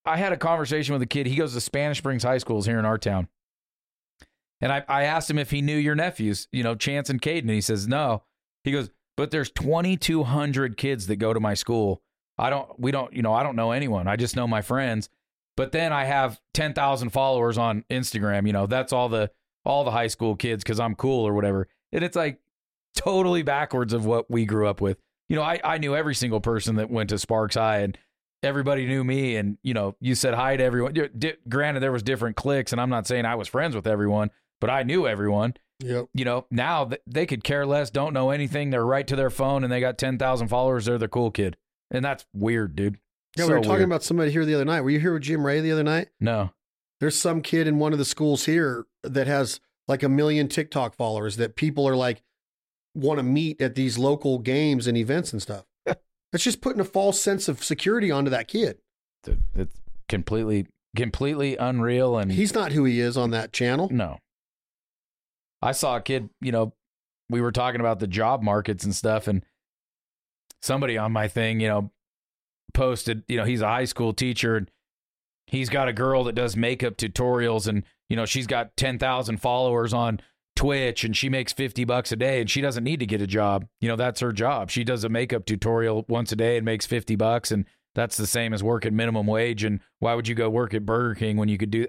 [0.04, 1.26] I had a conversation with a kid.
[1.26, 3.28] He goes to Spanish Springs High Schools here in our town,
[4.60, 7.42] and I I asked him if he knew your nephews, you know, Chance and Caden,
[7.42, 8.22] and he says no.
[8.64, 12.02] He goes, but there's 2,200 kids that go to my school.
[12.38, 14.06] I don't, we don't, you know, I don't know anyone.
[14.06, 15.08] I just know my friends.
[15.56, 18.46] But then I have 10,000 followers on Instagram.
[18.46, 19.30] You know, that's all the
[19.64, 21.66] all the high school kids because I'm cool or whatever.
[21.92, 22.38] And it's like
[22.94, 24.98] totally backwards of what we grew up with.
[25.28, 27.98] You know, I, I knew every single person that went to Sparks High and
[28.44, 29.36] everybody knew me.
[29.36, 30.94] And, you know, you said hi to everyone.
[31.18, 34.30] Di- granted, there was different cliques, and I'm not saying I was friends with everyone,
[34.60, 35.54] but I knew everyone.
[35.80, 36.06] Yep.
[36.14, 38.70] You know, now th- they could care less, don't know anything.
[38.70, 40.86] They're right to their phone and they got 10,000 followers.
[40.86, 41.56] They're the cool kid.
[41.90, 42.98] And that's weird, dude.
[43.36, 43.82] Yeah, So we were talking weird.
[43.90, 44.80] about somebody here the other night.
[44.80, 46.08] Were you here with Jim Ray the other night?
[46.18, 46.50] No.
[47.00, 50.94] There's some kid in one of the schools here that has like a million TikTok
[50.94, 52.22] followers that people are like
[52.94, 55.66] want to meet at these local games and events and stuff.
[55.84, 58.78] That's just putting a false sense of security onto that kid.
[59.26, 59.76] It's- It's
[60.08, 60.66] completely,
[60.96, 62.16] completely unreal.
[62.16, 63.88] And He's not who he is on that channel.
[63.92, 64.18] No.
[65.66, 66.74] I saw a kid, you know,
[67.28, 69.44] we were talking about the job markets and stuff, and
[70.62, 71.90] somebody on my thing, you know,
[72.72, 74.70] posted, you know, he's a high school teacher and
[75.48, 79.92] he's got a girl that does makeup tutorials and, you know, she's got 10,000 followers
[79.92, 80.20] on
[80.54, 83.26] Twitch and she makes 50 bucks a day and she doesn't need to get a
[83.26, 83.66] job.
[83.80, 84.70] You know, that's her job.
[84.70, 88.26] She does a makeup tutorial once a day and makes 50 bucks and that's the
[88.26, 91.48] same as working minimum wage and why would you go work at Burger King when
[91.48, 91.86] you could do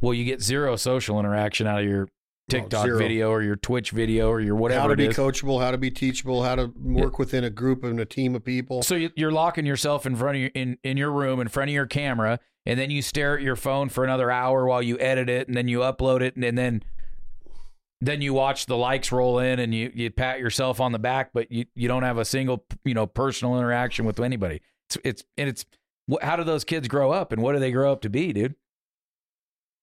[0.00, 2.08] well, you get zero social interaction out of your
[2.50, 2.98] TikTok zero.
[2.98, 5.90] video or your Twitch video or your whatever how to be coachable, how to be
[5.90, 8.82] teachable, how to work within a group and a team of people.
[8.82, 11.70] So you- you're locking yourself in front of your in in your room in front
[11.70, 14.98] of your camera, and then you stare at your phone for another hour while you
[14.98, 16.82] edit it, and then you upload it, and, and then
[18.02, 21.30] then you watch the likes roll in, and you you pat yourself on the back,
[21.34, 24.60] but you you don't have a single you know personal interaction with anybody.
[24.88, 25.64] It's it's and it's
[26.22, 28.54] how do those kids grow up, and what do they grow up to be, dude?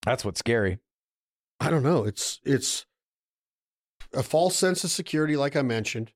[0.05, 0.79] That's what's scary.
[1.59, 2.03] I don't know.
[2.03, 2.85] It's it's
[4.13, 6.11] a false sense of security, like I mentioned,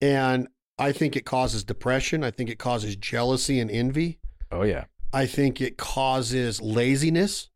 [0.00, 2.22] and I think it causes depression.
[2.22, 4.20] I think it causes jealousy and envy.
[4.50, 7.50] Oh yeah, I think it causes laziness.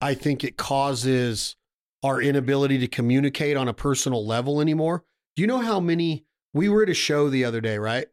[0.00, 1.56] I think it causes
[2.02, 5.04] our inability to communicate on a personal level anymore.
[5.34, 8.06] Do you know how many we were at a show the other day, right?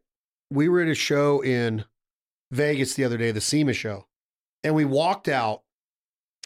[0.50, 1.84] We were at a show in
[2.50, 4.06] Vegas the other day, the SEMA show,
[4.62, 5.62] and we walked out.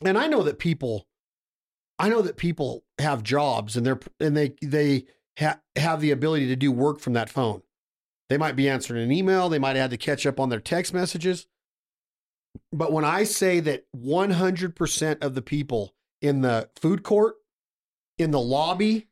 [0.05, 1.08] And I know that people
[1.99, 5.05] I know that people have jobs and they're and they they
[5.39, 7.63] ha- have the ability to do work from that phone.
[8.29, 10.61] They might be answering an email, they might have had to catch up on their
[10.61, 11.47] text messages.
[12.73, 17.37] But when I say that 100% of the people in the food court,
[18.19, 19.09] in the lobby,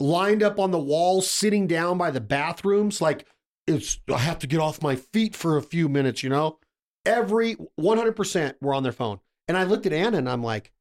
[0.00, 3.26] lined up on the walls, sitting down by the bathrooms, like
[3.66, 6.58] it's, I have to get off my feet for a few minutes, you know?
[7.06, 9.20] Every 100% were on their phone.
[9.46, 10.72] And I looked at Anna and I'm like,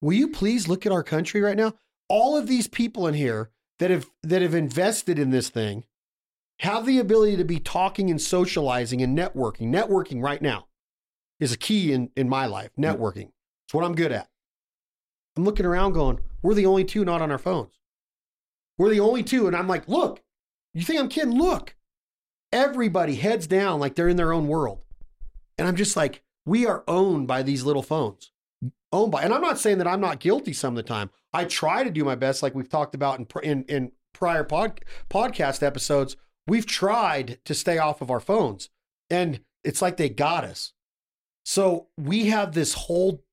[0.00, 1.74] will you please look at our country right now?
[2.08, 5.84] All of these people in here that have that have invested in this thing
[6.60, 9.68] have the ability to be talking and socializing and networking.
[9.68, 10.66] Networking right now
[11.38, 12.70] is a key in, in my life.
[12.78, 13.30] Networking.
[13.66, 14.28] It's what I'm good at.
[15.36, 17.78] I'm looking around going, we're the only two not on our phones.
[18.76, 19.46] We're the only two.
[19.46, 20.20] And I'm like, look,
[20.74, 21.38] you think I'm kidding?
[21.38, 21.76] Look.
[22.50, 24.80] Everybody heads down like they're in their own world.
[25.58, 28.32] And I'm just like, we are owned by these little phones.
[28.92, 31.10] Owned by, and I'm not saying that I'm not guilty some of the time.
[31.32, 34.80] I try to do my best, like we've talked about in in, in prior pod,
[35.10, 36.16] podcast episodes.
[36.46, 38.70] We've tried to stay off of our phones,
[39.10, 40.72] and it's like they got us.
[41.44, 43.24] So we have this whole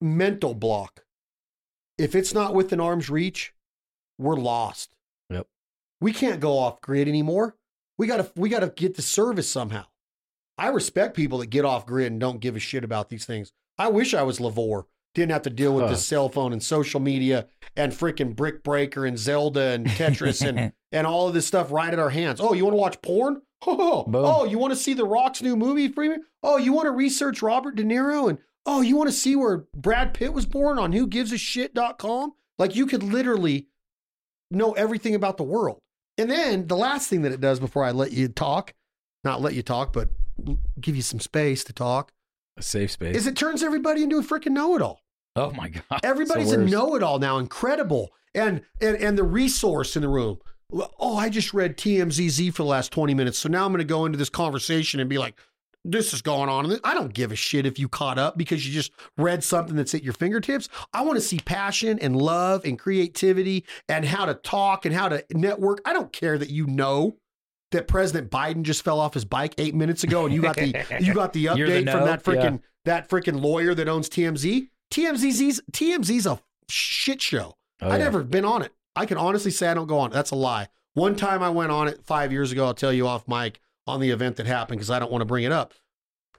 [0.00, 1.04] mental block.
[1.98, 3.54] If it's not within arm's reach,
[4.18, 4.96] we're lost.
[5.30, 5.46] Yep.
[6.00, 7.56] We can't go off grid anymore.
[7.98, 9.84] We gotta we gotta get the service somehow.
[10.58, 13.52] I respect people that get off grid and don't give a shit about these things.
[13.78, 14.84] I wish I was Lavore.
[15.14, 15.90] Didn't have to deal with Huh.
[15.92, 20.72] the cell phone and social media and freaking Brick Breaker and Zelda and Tetris and
[20.92, 22.40] and all of this stuff right at our hands.
[22.40, 23.42] Oh, you want to watch porn?
[23.66, 24.22] Oh, Boom.
[24.24, 26.20] oh, you want to see The Rock's new movie premiere?
[26.42, 29.64] Oh, you want to research Robert De Niro and oh, you want to see where
[29.74, 32.34] Brad Pitt was born on Who Gives a whogivesashit.com?
[32.58, 33.68] Like you could literally
[34.50, 35.80] know everything about the world.
[36.18, 38.74] And then the last thing that it does before I let you talk,
[39.24, 40.10] not let you talk, but
[40.80, 42.12] give you some space to talk,
[42.56, 43.16] a safe space.
[43.16, 45.00] is it turns everybody into a freaking know-it-all.
[45.36, 46.00] oh my god.
[46.02, 48.10] Everybody's a know-it-all now, incredible.
[48.34, 50.38] And and and the resource in the room.
[50.98, 53.38] Oh, I just read TMZ for the last 20 minutes.
[53.38, 55.38] So now I'm going to go into this conversation and be like,
[55.84, 56.78] this is going on.
[56.82, 59.94] I don't give a shit if you caught up because you just read something that's
[59.94, 60.68] at your fingertips.
[60.92, 65.08] I want to see passion and love and creativity and how to talk and how
[65.08, 65.80] to network.
[65.84, 67.16] I don't care that you know
[67.72, 70.72] that President Biden just fell off his bike eight minutes ago and you got the
[71.00, 74.68] you got the You're the update from that freaking that freaking lawyer that owns TMZ.
[74.92, 77.56] TMZ's TMZ's a shit show.
[77.82, 78.04] Oh, I yeah.
[78.04, 78.72] never been on it.
[78.94, 80.14] I can honestly say I don't go on it.
[80.14, 80.68] That's a lie.
[80.94, 82.64] One time I went on it five years ago.
[82.64, 85.26] I'll tell you off mic on the event that happened because I don't want to
[85.26, 85.74] bring it up.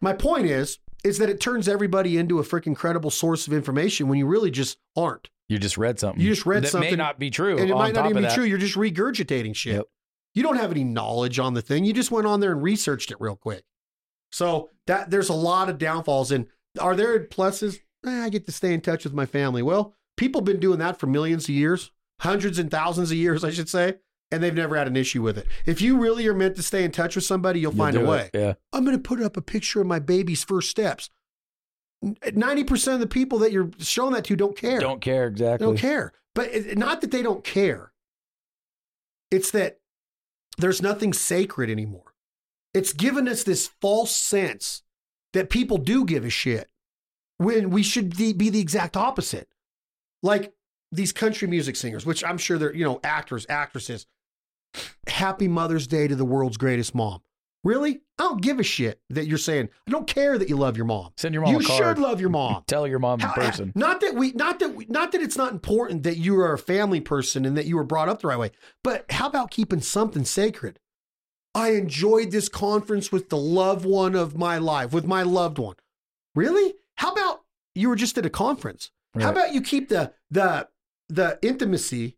[0.02, 4.08] My point is, is that it turns everybody into a freaking credible source of information
[4.08, 5.30] when you really just aren't.
[5.48, 6.22] You just read something.
[6.22, 7.58] You just read that something- It may not be true.
[7.58, 8.34] and it might not even be that.
[8.36, 8.44] true.
[8.44, 9.76] You're just regurgitating shit.
[9.76, 9.86] Yep.
[10.38, 11.84] You don't have any knowledge on the thing.
[11.84, 13.63] You just went on there and researched it real quick.
[14.32, 16.32] So that there's a lot of downfalls.
[16.32, 16.45] And
[16.80, 17.80] are there pluses?
[18.06, 19.63] Eh, I get to stay in touch with my family.
[19.63, 21.89] Well, people have been doing that for millions of years,
[22.21, 23.95] hundreds and thousands of years, I should say,
[24.30, 25.47] and they've never had an issue with it.
[25.65, 28.00] If you really are meant to stay in touch with somebody, you'll You'll find a
[28.00, 28.10] do it.
[28.10, 28.30] way.
[28.36, 28.54] Yeah.
[28.73, 31.10] I'm going to put up a picture of my baby's first steps.
[32.06, 34.80] 90% of the people that you're showing that to don't care.
[34.80, 35.65] Don't care They exactly.
[35.65, 36.13] don't care.
[36.36, 37.91] But it, not that they don't care.
[39.32, 39.80] It's that
[40.58, 42.13] there's nothing sacred anymore.
[42.74, 44.84] It's given us this false sense
[45.34, 46.70] that people do give a shit
[47.38, 49.48] when we should be the exact opposite.
[50.24, 50.54] Like
[50.91, 54.08] these country music singers, which I'm sure they're, you know, actors, actresses.
[55.08, 57.22] Happy Mother's Day to the world's greatest mom.
[57.63, 58.02] Really?
[58.17, 59.70] I don't give a shit that you're saying.
[59.88, 61.12] I don't care that you love your mom.
[61.17, 61.78] Send your mom You a card.
[61.78, 62.63] should love your mom.
[62.67, 63.72] Tell your mom in person.
[63.76, 66.58] Not that we, not that we, not that it's not important that you are a
[66.58, 68.52] family person and that you were brought up the right way,
[68.84, 70.80] but how about keeping something sacred?
[71.54, 75.76] I enjoyed this conference with the loved one of my life, with my loved one.
[76.36, 76.76] Really?
[76.96, 77.41] How about
[77.74, 78.91] you were just at a conference?
[79.20, 80.67] How about you keep the the
[81.10, 82.17] the intimacy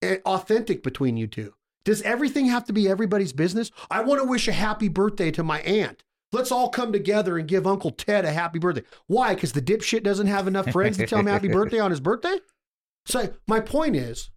[0.00, 1.52] eh, authentic between you two?
[1.86, 3.70] Does everything have to be everybody's business?
[3.88, 6.02] I want to wish a happy birthday to my aunt.
[6.32, 8.82] Let's all come together and give Uncle Ted a happy birthday.
[9.06, 9.34] Why?
[9.34, 12.38] Because the dipshit doesn't have enough friends to tell him happy birthday on his birthday?
[13.06, 14.30] So my point is,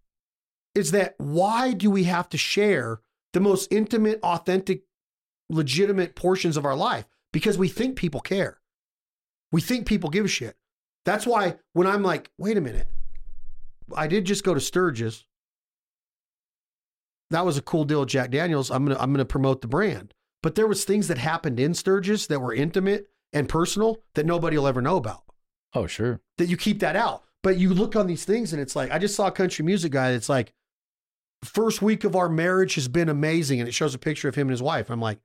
[0.75, 3.01] is that why do we have to share
[3.33, 4.83] the most intimate, authentic,
[5.49, 7.05] legitimate portions of our life?
[7.33, 8.61] Because we think people care.
[9.51, 10.55] We think people give a shit.
[11.03, 12.87] That's why when I'm like, wait a minute,
[13.95, 15.25] I did just go to Sturgis.
[17.31, 18.71] That was a cool deal with Jack Daniels.
[18.71, 20.13] I'm gonna I'm gonna promote the brand.
[20.41, 24.57] But there was things that happened in Sturgis that were intimate and personal that nobody
[24.57, 25.23] will ever know about.
[25.73, 26.21] Oh, sure.
[26.37, 27.23] That you keep that out.
[27.43, 29.91] But you look on these things and it's like, I just saw a country music
[29.91, 30.53] guy that's like,
[31.43, 33.59] first week of our marriage has been amazing.
[33.59, 34.89] And it shows a picture of him and his wife.
[34.89, 35.19] I'm like,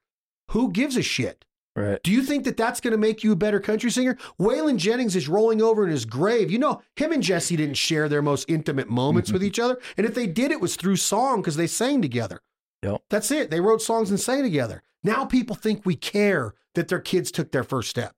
[0.50, 1.44] who gives a shit?
[1.76, 2.00] Right.
[2.04, 4.16] Do you think that that's going to make you a better country singer?
[4.40, 6.50] Waylon Jennings is rolling over in his grave.
[6.50, 9.48] You know, him and Jessi didn't share their most intimate moments with mm-hmm.
[9.48, 9.80] each other.
[9.96, 12.42] And if they did, it was through song because they sang together.
[12.84, 13.02] Yep.
[13.10, 13.50] That's it.
[13.50, 14.82] They wrote songs and sang together.
[15.02, 18.14] Now people think we care that their kids took their first step.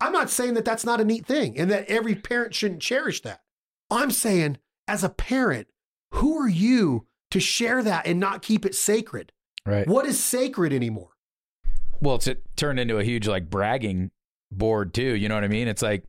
[0.00, 3.22] I'm not saying that that's not a neat thing and that every parent shouldn't cherish
[3.22, 3.40] that.
[3.90, 5.68] I'm saying, as a parent,
[6.14, 9.32] who are you to share that and not keep it sacred?
[9.64, 9.86] Right.
[9.86, 11.11] What is sacred anymore?
[12.02, 14.10] Well, it's it turned into a huge like bragging
[14.50, 15.14] board too.
[15.14, 15.68] You know what I mean?
[15.68, 16.04] It's like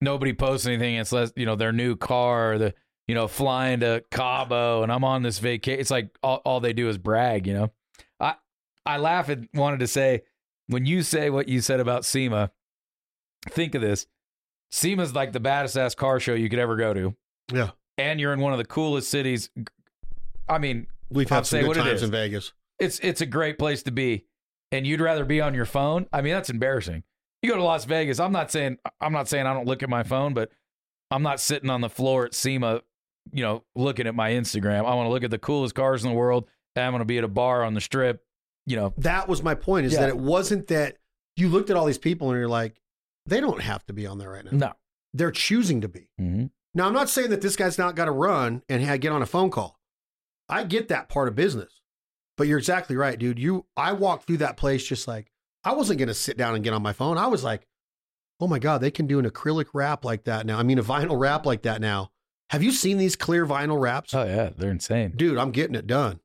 [0.00, 0.94] nobody posts anything.
[0.94, 2.74] It's less, you know, their new car, the
[3.08, 5.80] you know, flying to Cabo, and I'm on this vacation.
[5.80, 7.46] It's like all, all they do is brag.
[7.48, 7.72] You know,
[8.20, 8.34] I
[8.86, 10.22] I laugh and wanted to say
[10.68, 12.52] when you say what you said about SEMA,
[13.48, 14.06] think of this.
[14.70, 17.16] SEMA's like the baddest ass car show you could ever go to.
[17.52, 17.70] Yeah.
[17.98, 19.50] And you're in one of the coolest cities.
[20.48, 22.52] I mean, We've I'll had some say good times in Vegas.
[22.78, 24.26] it's it's a great place to be
[24.72, 27.02] and you'd rather be on your phone i mean that's embarrassing
[27.42, 29.88] you go to las vegas i'm not saying i'm not saying i don't look at
[29.88, 30.50] my phone but
[31.10, 32.80] i'm not sitting on the floor at sema
[33.32, 36.10] you know looking at my instagram i want to look at the coolest cars in
[36.10, 36.46] the world
[36.76, 38.24] and i'm going to be at a bar on the strip
[38.66, 40.00] you know That was my point is Yeah.
[40.00, 40.96] that it wasn't that
[41.36, 42.76] you looked at all these people and you're like,
[43.24, 44.50] they don't have to be on there right now.
[44.52, 44.72] no
[45.14, 46.10] They're choosing to be.
[46.20, 46.46] mm-hmm.
[46.74, 49.26] Now, I'm not saying that this guy's not got to run and get on a
[49.26, 49.80] phone call.
[50.48, 51.79] I get that part of business.
[52.40, 53.38] But you're exactly right, dude.
[53.38, 55.30] You I walked through that place just like
[55.62, 57.18] I wasn't going to sit down and get on my phone.
[57.18, 57.66] I was like,
[58.40, 60.58] "Oh my god, they can do an acrylic wrap like that now.
[60.58, 62.12] I mean, a vinyl wrap like that now.
[62.48, 64.14] Have you seen these clear vinyl wraps?
[64.14, 66.20] oh yeah they're insane Dude, I'm getting it done.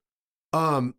[0.53, 0.95] Um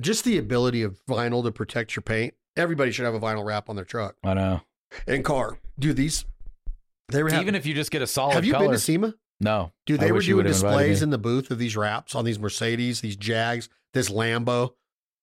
[0.00, 2.32] just the ability of vinyl to protect your paint.
[2.56, 4.62] Everybody should have a vinyl wrap on their truck i know
[5.06, 5.58] and car.
[5.78, 6.24] Dude, these
[7.10, 9.12] they were even if you just get a solid Have you color been to SEMA?
[9.44, 13.00] No Dude, they were doing displays in the booth of these wraps on these Mercedes,
[13.00, 14.72] these Jags, this Lambo,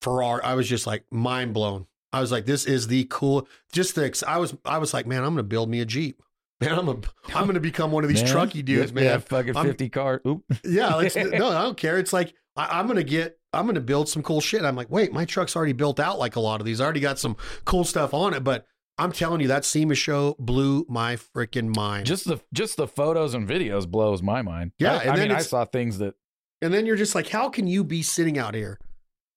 [0.01, 0.41] Ferrari.
[0.43, 1.87] I was just like mind blown.
[2.13, 3.47] I was like, this is the cool.
[3.71, 4.23] Just the.
[4.27, 4.55] I was.
[4.65, 6.21] I was like, man, I'm gonna build me a Jeep.
[6.61, 6.97] Man, I'm a.
[7.33, 9.03] I'm gonna become one of these Man, trucky dudes, man.
[9.03, 11.97] yeah, fucking I'm- 50 car oop Yeah, like, no, I don't care.
[11.97, 13.39] It's like I, I'm gonna get.
[13.51, 14.63] I'm gonna build some cool shit.
[14.63, 16.79] I'm like, wait, my truck's already built out like a lot of these.
[16.79, 18.67] I already got some cool stuff on it, but
[19.01, 22.05] I'm telling you, that SEMA show blew my freaking mind.
[22.05, 25.27] just the just the photos and videos blows my mind Yeah, I, and I then
[25.29, 26.15] mean i saw things that
[26.61, 28.79] and then you're just like, how can you be sitting out here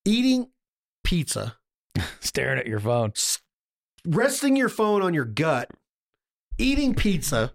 [0.05, 0.51] eating
[1.03, 1.57] pizza?
[2.21, 3.13] staring at your phone
[4.07, 5.71] resting your phone on your gut,
[6.59, 7.53] eating pizza,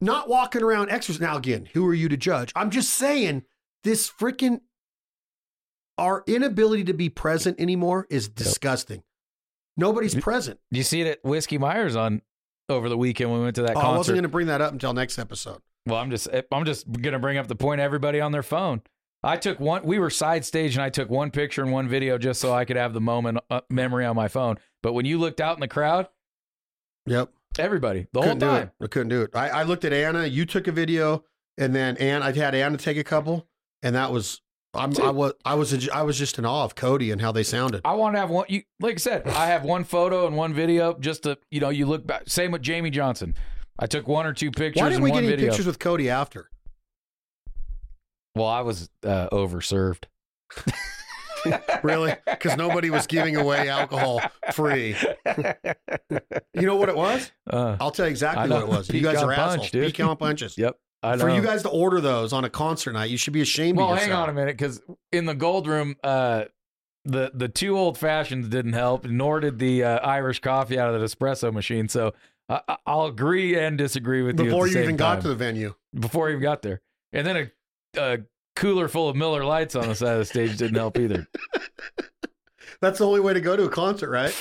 [0.00, 1.20] not walking around extras.
[1.20, 2.52] Now, again, who are you to judge?
[2.54, 3.42] I'm just saying
[3.84, 4.60] this freaking
[5.98, 9.02] our inability to be present anymore is disgusting.
[9.76, 10.58] Nobody's present.
[10.70, 12.22] You see it at Whiskey Myers on
[12.68, 14.60] over the weekend when we went to that Oh, I wasn't going to bring that
[14.60, 15.60] up until next episode.
[15.86, 17.80] well, I'm just I'm just gonna bring up the point.
[17.80, 18.82] Everybody on their phone.
[19.22, 19.82] I took one.
[19.84, 22.64] We were side stage, and I took one picture and one video just so I
[22.64, 24.56] could have the moment uh, memory on my phone.
[24.82, 26.08] But when you looked out in the crowd,
[27.06, 27.30] Yep.
[27.58, 28.70] everybody the couldn't whole do time.
[28.80, 28.84] it.
[28.84, 29.30] I couldn't do it.
[29.34, 30.26] I, I looked at Anna.
[30.26, 31.24] You took a video,
[31.58, 32.22] and then Ann.
[32.22, 33.46] I've had Anna take a couple,
[33.82, 34.40] and that was.
[34.72, 35.32] I'm, I was.
[35.44, 35.88] I was.
[35.88, 37.80] I was just in awe of Cody and how they sounded.
[37.84, 38.46] I want to have one.
[38.48, 41.70] You like I said, I have one photo and one video just to you know
[41.70, 42.22] you look back.
[42.26, 43.34] Same with Jamey Johnson.
[43.78, 45.48] I took one or two pictures Why didn't and we get any video.
[45.48, 46.50] pictures with Cody after?
[48.36, 50.04] Well, I was uh, overserved.
[51.82, 52.14] Really?
[52.26, 54.20] Because nobody was giving away alcohol
[54.52, 54.94] free.
[56.54, 57.32] You know what it was?
[57.48, 58.90] Uh, I'll tell you exactly what it was.
[58.90, 59.70] You guys are assholes.
[59.70, 59.86] dude.
[59.86, 60.58] Pecan punches.
[60.58, 60.76] yep.
[61.02, 61.20] I know.
[61.24, 63.88] For you guys to order those on a concert night, you should be ashamed Well,
[63.88, 64.10] of yourself.
[64.10, 64.80] hang on a minute, because
[65.12, 66.44] in the gold room, uh,
[67.06, 71.00] the the two old fashions didn't help, nor did the uh, Irish coffee out of
[71.00, 71.88] the espresso machine.
[71.88, 72.12] So
[72.48, 75.16] I I- I'll agree and disagree with you Before you even time.
[75.16, 75.74] got to the venue.
[75.98, 76.82] before you even got there,
[77.12, 77.50] and then
[77.96, 78.18] a, a
[78.56, 81.26] cooler full of Miller Lites on the side of the stage didn't help either.
[82.80, 84.34] That's the only way to go to a concert, right?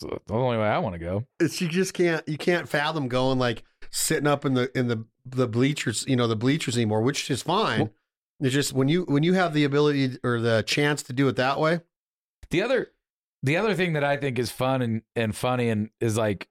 [0.00, 1.26] So that's the only way I want to go.
[1.40, 5.04] It's you just can't you can't fathom going like sitting up in the in the
[5.24, 7.80] the bleachers, you know, the bleachers anymore, which is fine.
[7.80, 7.90] Well-
[8.40, 11.36] it's just when you when you have the ability or the chance to do it
[11.36, 11.80] that way.
[12.50, 12.88] The other
[13.44, 16.48] the other thing that I think is fun and, and funny and is like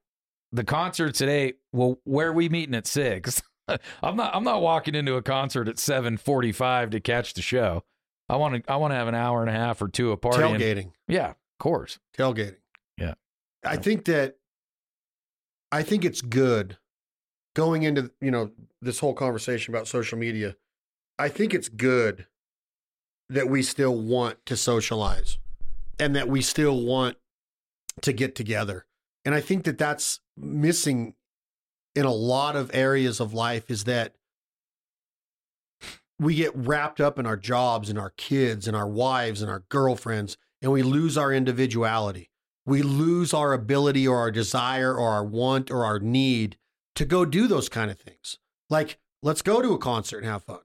[0.54, 3.42] the concert today, well, where are we meeting at six?
[4.02, 7.42] I'm not I'm not walking into a concert at seven forty five to catch the
[7.42, 7.84] show.
[8.30, 10.22] I want to I want to have an hour and a half or two of
[10.22, 10.58] partying.
[10.60, 10.92] Tailgating.
[11.10, 12.00] Yeah, of course.
[12.18, 12.56] tailgating.
[12.98, 13.16] Yeah.
[13.66, 14.38] I think that
[15.74, 16.78] I think it's good
[17.56, 20.56] going into, you know, this whole conversation about social media.
[21.20, 22.26] I think it's good
[23.30, 25.38] that we still want to socialize
[26.00, 27.18] and that we still want
[28.02, 28.86] to get together.
[29.24, 31.14] And I think that that's missing
[31.96, 34.16] in a lot of areas of life is that
[36.20, 39.64] we get wrapped up in our jobs and our kids and our wives and our
[39.70, 42.30] girlfriends and we lose our individuality.
[42.66, 46.58] We lose our ability or our desire or our want or our need
[46.96, 48.38] to go do those kind of things.
[48.70, 50.60] Like, let's go to a concert and have fun.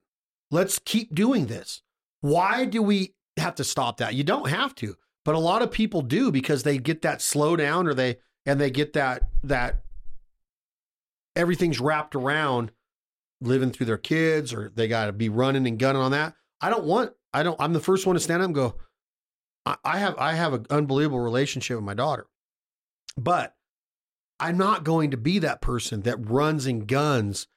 [0.50, 1.82] Let's keep doing this.
[2.20, 4.14] Why do we have to stop that?
[4.14, 7.56] You don't have to, but a lot of people do because they get that slow
[7.56, 9.82] down or they and they get that that
[11.34, 12.70] everything's wrapped around
[13.40, 16.34] living through their kids or they got to be running and gunning on that.
[16.60, 18.76] I don't want I don't I'm the first one to stand up and go
[19.66, 22.26] I, I have I have an unbelievable relationship with my daughter.
[23.16, 23.54] But
[24.38, 27.48] I'm not going to be that person that runs and guns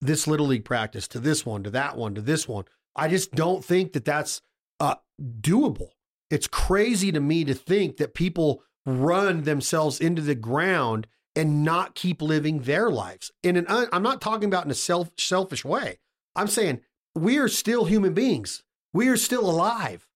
[0.00, 2.64] this little league practice to this one to that one to this one.
[2.96, 4.40] I just don't think that that's
[4.78, 5.90] uh, doable.
[6.30, 11.06] It's crazy to me to think that people run themselves into the ground
[11.36, 13.30] and not keep living their lives.
[13.42, 15.98] In an I'm not talking about in a self selfish way.
[16.34, 16.80] I'm saying
[17.14, 18.62] we are still human beings.
[18.92, 20.06] We are still alive.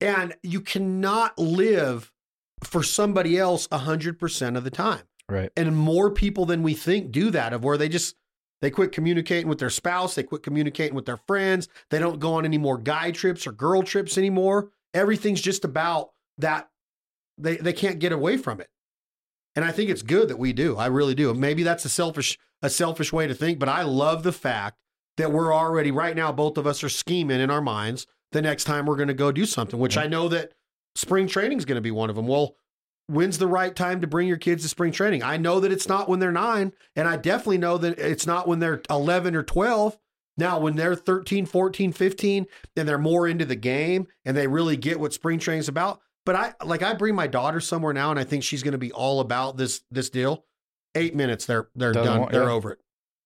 [0.00, 2.12] And you cannot live
[2.62, 5.02] for somebody else 100% of the time.
[5.28, 5.50] Right.
[5.56, 8.16] And more people than we think do that of where they just
[8.60, 12.34] they quit communicating with their spouse, they quit communicating with their friends, they don't go
[12.34, 14.70] on any more guy trips or girl trips anymore.
[14.92, 16.68] Everything's just about that
[17.38, 18.68] they they can't get away from it.
[19.56, 20.76] And I think it's good that we do.
[20.76, 21.32] I really do.
[21.32, 24.78] Maybe that's a selfish a selfish way to think, but I love the fact
[25.16, 28.64] that we're already right now both of us are scheming in our minds the next
[28.64, 30.52] time we're going to go do something, which I know that
[30.94, 32.26] spring training is going to be one of them.
[32.26, 32.54] Well,
[33.06, 35.22] when's the right time to bring your kids to spring training?
[35.22, 38.46] I know that it's not when they're 9, and I definitely know that it's not
[38.48, 39.98] when they're 11 or 12.
[40.36, 44.76] Now, when they're 13, 14, 15, and they're more into the game and they really
[44.76, 48.10] get what spring training is about, but I like I bring my daughter somewhere now,
[48.10, 50.44] and I think she's going to be all about this this deal.
[50.94, 52.20] Eight minutes, they're they're Doesn't done.
[52.20, 52.50] want- they're yeah.
[52.50, 52.78] over it.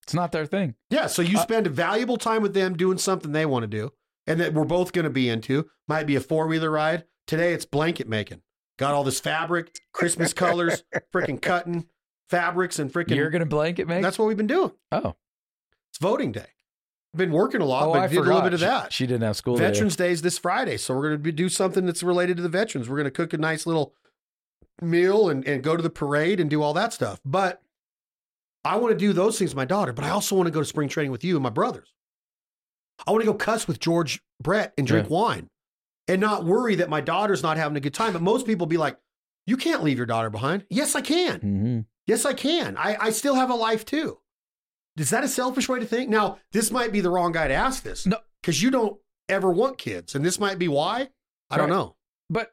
[0.03, 0.75] It's not their thing.
[0.91, 3.93] Yeah, so you Uh, spend valuable time with them doing something they want to do,
[4.27, 5.69] and that we're both going to be into.
[5.89, 7.05] Might be a four wheeler ride.
[7.27, 8.43] Today it's blanket making.
[8.79, 11.87] Got all this fabric, Christmas colors, freaking cutting
[12.29, 13.17] fabrics, and freaking.
[13.17, 14.03] You're gonna blanket make?
[14.03, 14.73] That's what we've been doing.
[14.93, 15.15] oh,
[15.91, 16.47] It's voting day.
[17.17, 18.93] Been working a lot, oh, but I did a little bit of She- that.
[18.93, 19.57] She, didn't have school.
[19.57, 22.49] Veterans Day is this Friday, so we're going to do something that's related to the
[22.49, 22.89] veterans.
[22.89, 23.95] We're going to cook a nice little
[24.83, 27.21] meal and, and go to the parade and do all that stuff.
[27.25, 27.63] But
[28.65, 30.59] I want to do those things with my daughter, but I also want to go
[30.59, 31.95] to spring training with you and my brothers.
[33.07, 35.51] I want to go cuss with George Brett and drink wine
[36.09, 38.13] and not worry that my daughter's not having a good time.
[38.13, 38.99] But most people be like,
[39.47, 40.65] you can't leave your daughter behind.
[40.71, 41.41] Yes, I can.
[41.41, 41.85] Mhm.
[42.07, 42.77] Yes, I can.
[42.77, 44.19] I, I still have a life too.
[44.97, 46.09] Is that a selfish way to think?
[46.11, 48.07] Now, this might be the wrong guy to ask this.
[48.07, 48.19] No.
[48.41, 48.99] Because you don't
[49.29, 50.15] ever want kids.
[50.15, 51.09] And this might be why.
[51.51, 51.97] I don't know.
[52.31, 52.53] But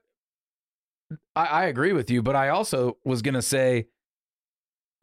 [1.36, 2.22] I, I agree with you.
[2.22, 3.88] But I also was going to say,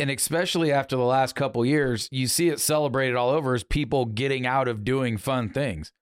[0.00, 4.04] and especially after the last couple years, you see it celebrated all over as people
[4.06, 5.92] getting out of doing fun things.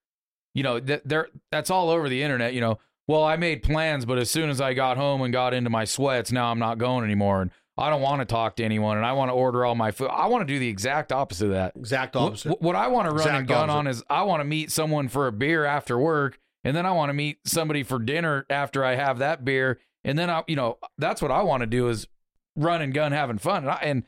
[0.57, 2.55] You know, th- there that's all over the internet.
[2.55, 5.53] You know, well, I made plans, but as soon as I got home and got
[5.53, 8.63] into my sweats, now I'm not going anymore, and I don't want to talk to
[8.63, 10.09] anyone, and I want to order all my food.
[10.11, 11.73] I want to do the exact opposite of that.
[11.75, 12.49] Exact opposite.
[12.49, 13.77] What, what I want to run Exact and gun opposite.
[13.77, 16.91] on is I want to meet someone for a beer after work, and then I
[16.91, 20.55] want to meet somebody for dinner after I have that beer, and then I, you
[20.55, 22.07] know, that's what I want to do is
[22.55, 24.03] run and gun, having fun, and, I, and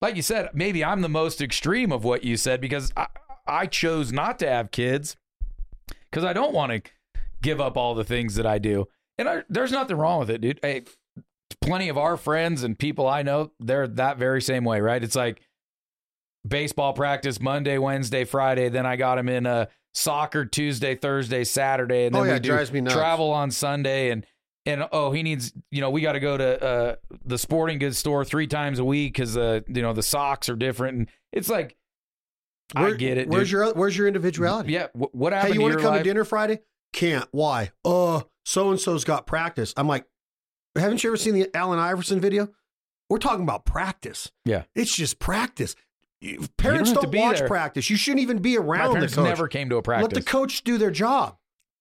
[0.00, 3.06] like you said, maybe I'm the most extreme of what you said because I,
[3.46, 5.16] I chose not to have kids
[6.12, 6.90] because I don't want to
[7.42, 8.86] give up all the things that I do,
[9.18, 10.60] and I, there's nothing wrong with it, dude.
[10.62, 10.82] Hey,
[11.60, 15.02] plenty of our friends and people I know, they're that very same way, right?
[15.02, 15.40] It's like
[16.46, 18.68] baseball practice Monday, Wednesday, Friday.
[18.68, 22.40] Then I got him in uh, soccer Tuesday, Thursday, Saturday, and then Oh, yeah, we
[22.40, 22.94] do drives me nuts.
[22.96, 24.10] travel on Sunday.
[24.10, 24.26] And
[24.64, 27.98] and oh, he needs you know we got to go to uh, the sporting goods
[27.98, 30.98] store three times a week because uh, you know the socks are different.
[30.98, 31.76] And it's like
[32.74, 33.28] I get it.
[33.28, 33.52] Where's dude.
[33.52, 34.72] your Where's your individuality?
[34.72, 34.88] yeah?
[34.94, 36.02] wh- What happened Hey, you want to come life?
[36.02, 36.60] to dinner Friday?
[36.92, 37.26] Can't.
[37.32, 37.70] Why?
[37.84, 39.72] Uh, so and so's got practice.
[39.76, 40.04] I'm like,
[40.76, 42.48] haven't you ever seen the Allen Iverson video?
[43.08, 44.30] We're talking about practice.
[44.44, 44.64] Yeah.
[44.74, 45.74] It's just practice.
[46.20, 47.48] You- Parents have don't, to be watch there.
[47.48, 47.90] practice.
[47.90, 49.24] You shouldn't even be My around the parents coach.
[49.24, 50.14] never came to a practice.
[50.14, 51.36] Let the coach do their job.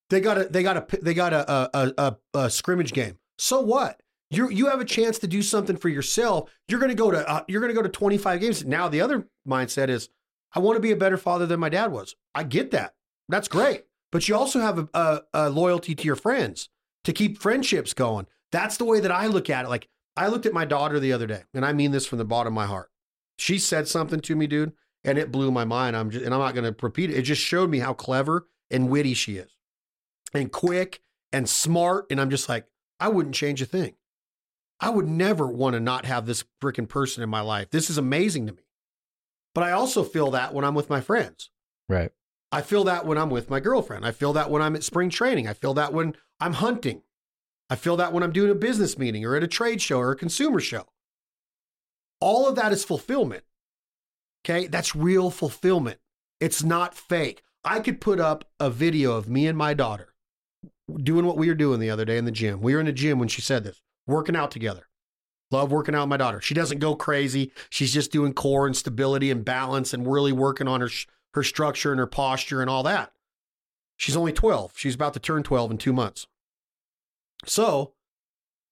[0.10, 3.18] They got a they got a they got a a, a, a, a scrimmage game.
[3.38, 4.02] So what?
[4.30, 6.50] You you have a chance to do something for yourself.
[6.68, 8.66] You're going to go to uh, you're going to go to 25 games.
[8.66, 10.10] Now the other mindset is
[10.54, 12.16] I want to be a better father than my dad was.
[12.36, 12.96] I get that.
[13.30, 13.86] That's great.
[14.12, 16.70] But you also have a, a, a loyalty to your friends
[17.04, 18.28] to keep friendships going.
[18.52, 19.70] That's the way that I look at it.
[19.70, 19.88] Like
[20.18, 22.54] I looked at my daughter the other day, and I mean this from the bottom
[22.54, 22.90] of my heart.
[23.38, 24.74] She said something to me, dude,
[25.04, 25.96] and it blew my mind.
[25.96, 27.18] I'm just, and I'm not going to repeat it.
[27.18, 29.56] It just showed me how clever and witty she is,
[30.34, 32.08] and quick and smart.
[32.12, 32.66] And I'm just like,
[33.00, 33.96] I wouldn't change a thing.
[34.82, 37.70] I would never want to not have this freaking person in my life.
[37.70, 38.64] This is amazing to me.
[39.54, 41.50] But I also feel that when I'm with my friends.
[41.90, 42.12] right.
[42.54, 44.06] I feel that when I'm with my girlfriend.
[44.06, 45.48] I feel that when I'm at spring training.
[45.48, 47.02] I feel that when I'm hunting.
[47.70, 50.12] I feel that when I'm doing a business meeting or at a trade show or
[50.12, 50.88] a consumer show.
[52.20, 53.46] All of that is fulfillment.
[54.44, 54.68] Okay.
[54.68, 56.00] That's real fulfillment.
[56.42, 57.42] It's not fake.
[57.64, 60.14] I could put up a video of me and my daughter
[61.02, 62.60] doing what we were doing the other day in the gym.
[62.60, 64.88] We were in the gym when she said this, working out together.
[65.52, 66.42] Love working out with my daughter.
[66.42, 67.52] She doesn't go crazy.
[67.70, 70.90] She's just doing core and stability and balance and really working on her
[71.34, 73.12] her structure and her posture and all that.
[73.96, 74.74] She's only 12.
[74.76, 76.28] She's about to turn 12 in 2 months.
[77.46, 77.94] So,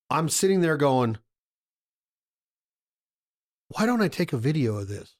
[0.10, 1.18] I'm sitting there going,
[3.70, 5.16] why don't I take a video of this?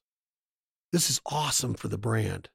[0.92, 2.48] This is awesome for the brand.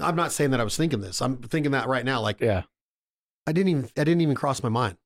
[0.00, 1.20] I'm not saying that I was thinking this.
[1.22, 2.20] I'm thinking that right now.
[2.20, 2.62] Like, Yeah.
[3.46, 4.96] I didn't even, I didn't even cross my mind.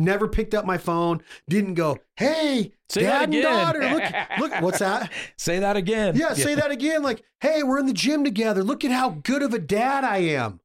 [0.00, 1.22] Never picked up my phone.
[1.48, 4.02] Didn't go, hey, Say dad and daughter, look,
[4.38, 5.12] look, what's that?
[5.36, 6.16] Say that again.
[6.16, 7.02] Yeah, say that again.
[7.02, 8.64] Like, hey, we're in the gym together.
[8.64, 10.60] Look at how good of a dad I am.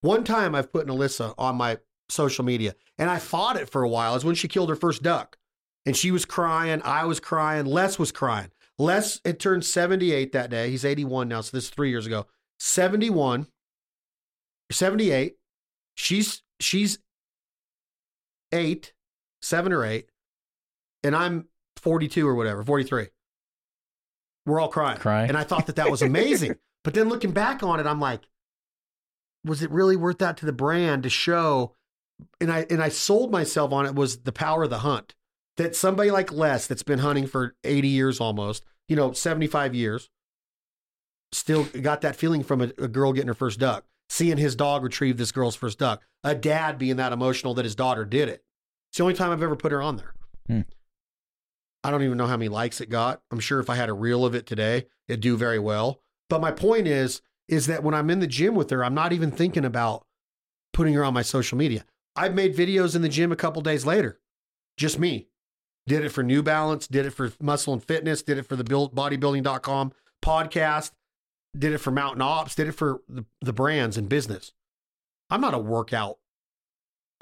[0.00, 1.78] One time I've put an Alyssa on my
[2.08, 4.16] social media and I fought it for a while.
[4.16, 5.36] Is when she killed her first duck.
[5.86, 6.80] And she was crying.
[6.84, 7.66] I was crying.
[7.66, 8.50] Les was crying.
[8.78, 10.70] Les had turned 78 that day.
[10.70, 11.42] He's 81 now.
[11.42, 12.26] So this is three years ago.
[12.58, 13.46] 71,
[14.72, 15.36] 78.
[15.94, 16.98] She's she's
[18.52, 18.92] eight,
[19.42, 20.10] seven or eight.
[21.02, 23.08] And I'm 42 or whatever, 43.
[24.46, 24.98] We're all crying.
[24.98, 25.28] Crying.
[25.28, 26.56] And I thought that that was amazing.
[26.84, 28.22] but then looking back on it, I'm like,
[29.44, 31.74] was it really worth that to the brand to show?
[32.40, 35.14] And I and I sold myself on it was the power of the hunt.
[35.56, 40.08] That somebody like Les, that's been hunting for 80 years almost, you know, 75 years,
[41.32, 44.82] still got that feeling from a, a girl getting her first duck, seeing his dog
[44.82, 48.44] retrieve this girl's first duck, a dad being that emotional that his daughter did it.
[48.90, 50.14] It's the only time I've ever put her on there.
[50.48, 50.60] Hmm.
[51.82, 53.22] I don't even know how many likes it got.
[53.30, 56.02] I'm sure if I had a reel of it today, it'd do very well.
[56.28, 59.12] But my point is, is that when I'm in the gym with her, I'm not
[59.12, 60.04] even thinking about
[60.72, 61.84] putting her on my social media.
[62.16, 64.20] I've made videos in the gym a couple days later,
[64.76, 65.28] just me.
[65.86, 68.64] Did it for New Balance, did it for Muscle and Fitness, did it for the
[68.64, 69.92] build, bodybuilding.com
[70.22, 70.90] podcast,
[71.56, 74.52] did it for Mountain Ops, did it for the, the brands and business.
[75.30, 76.18] I'm not a workout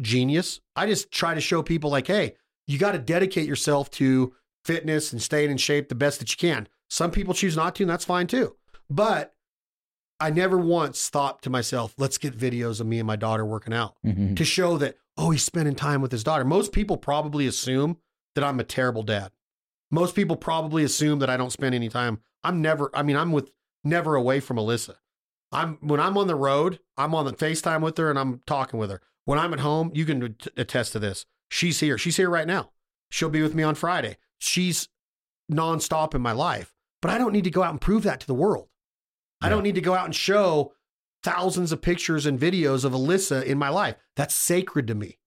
[0.02, 0.60] genius.
[0.76, 2.34] I just try to show people like, hey,
[2.66, 6.36] you got to dedicate yourself to fitness and staying in shape the best that you
[6.36, 6.68] can.
[6.90, 8.56] Some people choose not to, and that's fine too.
[8.90, 9.34] But
[10.20, 13.72] I never once thought to myself, let's get videos of me and my daughter working
[13.74, 14.36] out Mhm.
[14.36, 16.44] to show that, oh, he's spending time with his daughter.
[16.44, 17.98] Most people probably assume
[18.34, 19.32] that I'm a terrible dad.
[19.90, 22.20] Most people probably assume that I don't spend any time.
[22.44, 23.50] I'm never, I mean, I'm with
[23.88, 24.96] never away from Alyssa.
[25.50, 28.78] I'm when I'm on the road, I'm on the FaceTime with her and I'm talking
[28.78, 29.00] with her.
[29.24, 31.26] When I'm at home, you can t- attest to this.
[31.48, 31.98] She's here.
[31.98, 32.70] She's here right now.
[33.10, 34.18] She'll be with me on Friday.
[34.38, 34.88] She's
[35.50, 38.26] nonstop in my life, but I don't need to go out and prove that to
[38.26, 38.68] the world.
[39.40, 40.72] I don't need to go out and show
[41.22, 43.96] thousands of pictures and videos of Alyssa in my life.
[44.16, 45.18] That's sacred to me.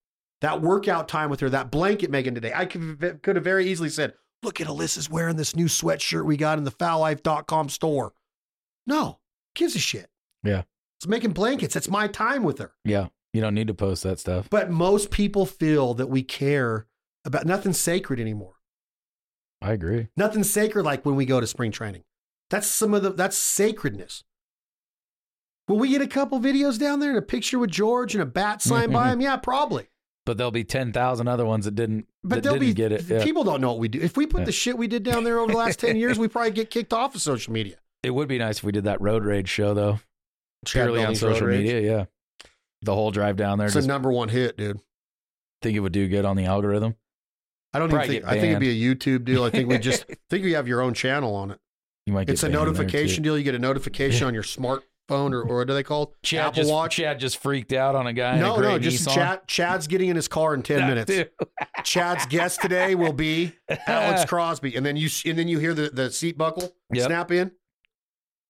[0.42, 3.90] That workout time with her, that blanket making today, I could, could have very easily
[3.90, 8.14] said, Look at Alyssa's wearing this new sweatshirt we got in the fowllife.com store.
[8.92, 9.20] No,
[9.56, 10.10] gives a shit.
[10.44, 10.64] Yeah.
[11.00, 11.76] It's making blankets.
[11.76, 12.74] It's my time with her.
[12.84, 13.08] Yeah.
[13.34, 14.50] You don't need to post that stuff.
[14.50, 16.88] But most people feel that we care
[17.24, 18.56] about nothing sacred anymore.
[19.62, 20.10] I agree.
[20.18, 22.04] Nothing sacred like when we go to spring training.
[22.50, 24.24] That's some of the that's sacredness.
[25.70, 28.26] Will we get a couple videos down there and a picture with George and a
[28.26, 29.22] bat signed by him?
[29.22, 29.88] Yeah, probably.
[30.26, 33.04] But there'll be 10,000 other ones that didn't, But that they'll didn't be get it.
[33.08, 33.24] Yeah.
[33.24, 34.00] people don't know what we do.
[34.02, 34.46] If we put Yeah.
[34.46, 36.92] the shit we did down there over the last 10 years, we probably get kicked
[36.94, 37.78] off of social media.
[38.04, 40.00] It would be nice if we did that road rage show, though.
[40.66, 41.80] Purely on social media.
[41.82, 42.06] Yeah.
[42.82, 43.68] The whole drive down there.
[43.68, 44.80] It's Just a number one hit, dude.
[45.62, 46.96] think it would do good on the algorithm.
[47.74, 49.44] I don't even Probably think get I think it'd be a YouTube deal.
[49.44, 51.60] I think we just I think we have your own channel on it.
[52.06, 53.38] You might get It's a banned there, notification deal.
[53.38, 54.82] You get a notification on your smartphone
[55.34, 56.14] or, or what are they called?
[56.24, 56.96] Chad Apple just, Watch.
[56.98, 58.34] Chad just freaked out on a guy.
[58.34, 59.14] in a No, gray no, just Nissan.
[59.14, 59.48] Chad.
[59.48, 61.12] Chad's getting in his car in ten That minutes.
[61.12, 61.26] too.
[61.84, 63.54] Chad's guest today will be
[63.88, 67.06] Alex Crosby, and then you and then you hear the the seat buckle Yep.
[67.06, 67.52] snap in,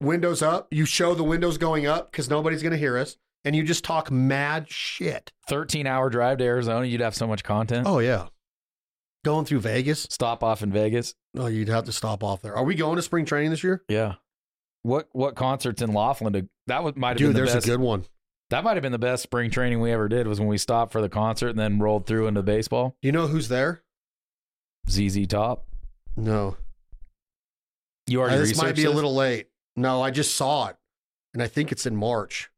[0.02, 0.68] windows up.
[0.72, 3.84] You show the windows going up because nobody's going to hear us, and you just
[3.86, 5.32] talk mad shit.
[5.47, 6.86] 13 hour drive to Arizona.
[6.86, 7.88] You'd have so much content.
[7.88, 8.28] Oh yeah,
[9.24, 10.08] going through Vegas.
[10.10, 11.16] Stop off in Vegas.
[11.38, 12.56] Oh, you'd have to stop off there.
[12.56, 13.84] Are we going to spring training this year?
[13.88, 14.16] Yeah.
[14.84, 16.34] What what concerts in Laughlin?
[16.34, 17.68] To, that was might have Dude, been the there's best.
[17.68, 18.04] a good one.
[18.49, 20.26] that might have been the best spring training we ever did.
[20.28, 22.97] Was when we stopped for the concert and then rolled through into baseball.
[23.02, 23.84] Do you know who's there?
[24.89, 25.68] ZZ Top.
[26.18, 26.58] No,
[28.08, 29.49] You Uh, already this might be a little late.
[29.76, 30.76] No, I just saw it,
[31.34, 32.50] and I think it's in March.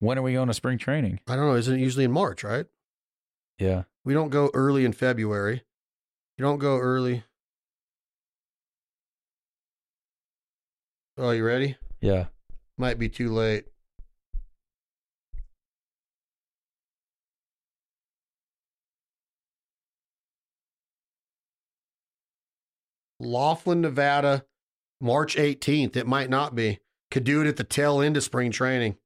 [0.00, 1.20] When are we going to spring training?
[1.26, 1.54] I don't know.
[1.54, 2.44] Isn't it usually in March?
[2.44, 2.66] Right?
[3.58, 3.84] Yeah.
[4.04, 5.62] We don't go early in February.
[6.36, 7.24] You don't go early.
[11.16, 11.76] Oh, you ready?
[12.00, 12.26] Yeah.
[12.76, 13.64] Might be too late.
[23.18, 24.44] Laughlin, Nevada,
[25.00, 25.96] March 18th.
[25.96, 26.80] It might not be.
[27.10, 28.96] Could do it at the tail end of spring training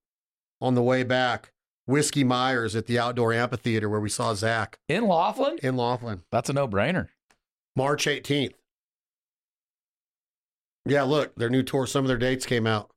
[0.61, 1.53] on the way back.
[1.87, 5.59] Whiskey Myers at the outdoor amphitheater where we saw Zach In Laughlin?
[5.63, 6.23] in Laughlin.
[6.31, 7.09] That's a no brainer.
[7.75, 8.55] March 18th.
[10.87, 12.91] Yeah, look, their new tour, some of their dates came out.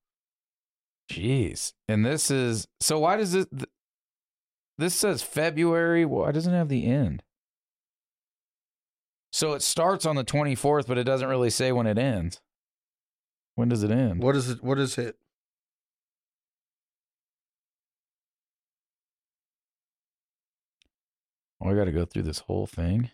[1.12, 1.74] Jeez.
[1.90, 3.70] And this is so why does it th-
[4.78, 6.06] this says February?
[6.06, 7.24] Why doesn't it have the end?
[9.32, 12.40] So it starts on the 24th, but it doesn't really say when it ends.
[13.56, 14.24] When does it end?
[14.24, 14.64] What is it?
[14.64, 15.18] What is it?
[21.62, 23.12] Oh, I got to go through this whole thing.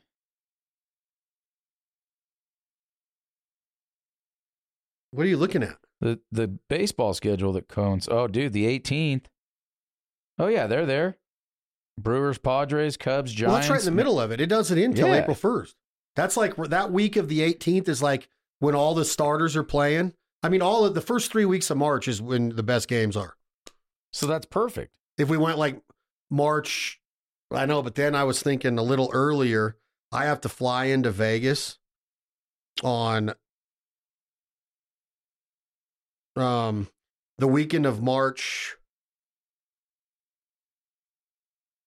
[5.12, 5.78] What are you looking at?
[6.02, 8.08] The the baseball schedule that cones.
[8.10, 9.26] Oh, dude, the 18th.
[10.38, 11.18] Oh yeah, they're there.
[12.00, 13.52] Brewers, Padres, Cubs, Giants.
[13.52, 14.40] Well, that's right in the middle of it.
[14.40, 15.22] It doesn't end until Yeah.
[15.22, 15.74] April 1st.
[16.16, 18.30] That's like that week of the 18th is like
[18.60, 20.14] when all the starters are playing.
[20.42, 23.18] I mean, all of the first three weeks of March is when the best games
[23.18, 23.36] are.
[24.14, 24.98] So that's perfect.
[25.18, 25.82] If we went like
[26.30, 27.00] March,
[27.52, 29.76] I know, but then I was thinking a little earlier,
[30.12, 31.78] I have to fly into Vegas
[32.84, 33.34] on
[36.36, 36.88] um
[37.38, 38.78] the weekend of March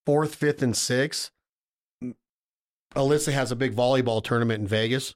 [0.07, 1.31] 4th, 5th, and 6th.
[2.95, 5.15] Alyssa has a big volleyball tournament in Vegas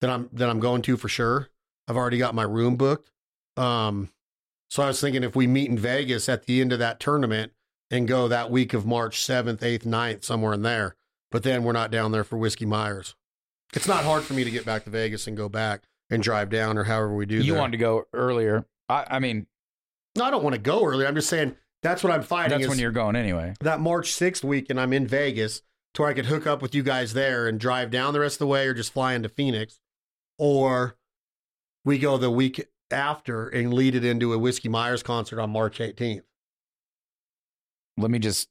[0.00, 1.51] that I'm that I'm going to for sure.
[1.88, 3.10] I've already got my room booked.
[3.56, 4.10] Um
[4.68, 7.52] so I was thinking if we meet in Vegas at the end of that tournament
[7.90, 10.96] and go that week of March 7th, 8th, 9th, somewhere in there.
[11.30, 13.14] But then we're not down there for Whiskey Myers.
[13.74, 16.48] It's not hard for me to get back to Vegas and go back and drive
[16.48, 17.44] down or however we do that.
[17.44, 17.60] You there.
[17.60, 18.64] wanted to go earlier.
[18.88, 19.46] I, I mean,
[20.16, 21.06] no, I don't want to go early.
[21.06, 22.58] I'm just saying that's what I'm fighting.
[22.58, 23.54] that's when you're going anyway.
[23.60, 25.62] that March 6th week and I'm in Vegas
[25.94, 28.36] to where I could hook up with you guys there and drive down the rest
[28.36, 29.80] of the way or just fly into Phoenix.
[30.38, 30.96] Or
[31.84, 35.78] we go the week after and lead it into a Whiskey Myers concert on March
[35.78, 36.22] 18th.
[37.96, 38.48] Let me just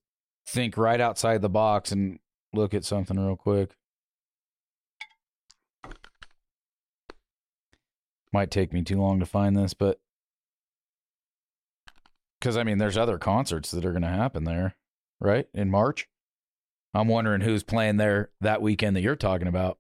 [0.48, 2.20] think right outside the box and
[2.54, 3.76] look at something real quick.
[8.34, 10.00] Might take me too long to find this, but
[12.40, 14.76] because I mean, there's other concerts that are going to happen there,
[15.20, 15.48] right?
[15.54, 16.08] In March.
[16.94, 19.78] I'm wondering who's playing there that weekend that you're talking about.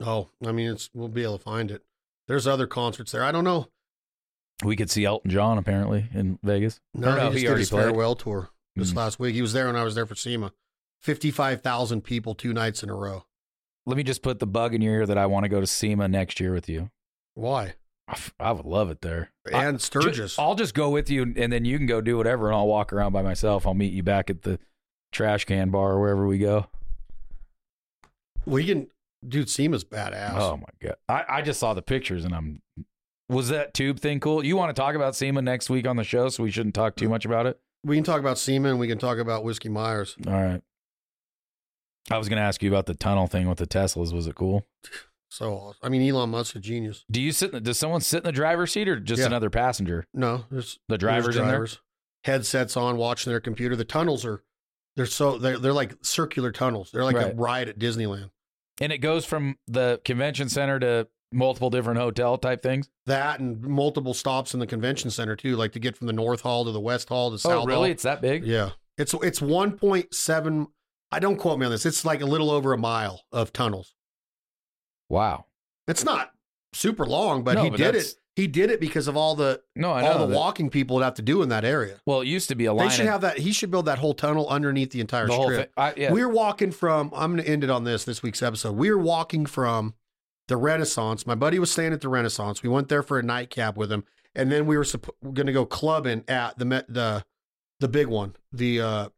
[0.00, 1.82] Oh, I mean, it's we'll be able to find it.
[2.30, 3.24] There's other concerts there.
[3.24, 3.66] I don't know.
[4.64, 6.80] We could see Elton John apparently in Vegas.
[6.94, 7.86] No, no, he he did his played.
[7.86, 8.96] farewell tour this Mm.
[8.98, 9.34] last week.
[9.34, 10.52] He was there when I was there for SEMA.
[11.02, 13.24] 55,000 people two nights in a row.
[13.84, 15.66] Let me just put the bug in your ear that I want to go to
[15.66, 16.90] SEMA next year with you.
[17.34, 17.74] Why?
[18.06, 19.32] I f- I would love it there.
[19.52, 20.38] I- And Sturgis.
[20.38, 22.92] I'll just go with you, and then you can go do whatever, and I'll walk
[22.92, 23.66] around by myself.
[23.66, 24.60] I'll meet you back at the
[25.10, 26.66] trash can bar or wherever we go.
[28.46, 28.88] We can,
[29.26, 30.34] dude, SEMA's badass.
[30.34, 30.96] Oh my god!
[31.08, 32.62] I, I just saw the pictures, and I'm.
[33.28, 34.44] Was that tube thing cool?
[34.44, 36.96] You want to talk about SEMA next week on the show, so we shouldn't talk
[36.96, 37.10] too mm.
[37.10, 37.60] much about it.
[37.84, 40.16] We can talk about SEMA and we can talk about Whiskey Myers.
[40.26, 40.62] All right.
[42.10, 44.12] I was going to ask you about the tunnel thing with the Teslas.
[44.12, 44.66] Was it cool?
[45.32, 45.78] So, awesome.
[45.80, 47.04] I mean, Elon Musk's a genius.
[47.08, 47.50] Do you sit?
[47.50, 49.26] In the, does someone sit in the driver's seat or just Yeah.
[49.26, 50.04] another passenger?
[50.12, 51.52] No, there's The there's drivers in there.
[51.52, 51.78] drivers.
[52.24, 53.76] Headsets on, watching their computer.
[53.76, 54.42] The tunnels are,
[54.96, 56.90] they're so, they're, they're like circular tunnels.
[56.90, 58.30] They're like a ride at Disneyland.
[58.80, 62.88] And it goes from the convention center to multiple different hotel type things.
[63.06, 66.40] That and multiple stops in the convention center too, like to get from the North
[66.40, 67.74] Hall to the West Hall to oh, South oh, really?
[67.74, 67.84] Hall.
[67.84, 68.44] It's that big?
[68.44, 68.70] Yeah.
[68.98, 70.66] It's it's 1.7
[71.12, 71.86] I don't quote me on this.
[71.86, 73.94] It's like a little over a mile of tunnels.
[75.08, 75.46] Wow.
[75.88, 76.32] It's not
[76.72, 78.14] super long, but No, he but did it.
[78.40, 80.12] He did it because of all the No, I know.
[80.12, 82.00] all the that- walking people would have to do in that area.
[82.06, 82.88] well, it used to be a line.
[82.88, 83.38] They should of- have that.
[83.38, 85.58] He should build that whole tunnel underneath the entire the whole strip.
[85.60, 85.68] thing.
[85.76, 86.12] I, yeah.
[86.12, 87.10] We're walking from.
[87.14, 88.76] I'm going to end it on this this week's episode.
[88.76, 89.94] We're walking from
[90.48, 91.26] the Renaissance.
[91.26, 92.62] My buddy was staying at the Renaissance.
[92.62, 95.52] We went there for a nightcap with him, and then we were suppo- going to
[95.52, 97.24] go clubbing at the Met, the
[97.78, 99.08] the big one, the uh,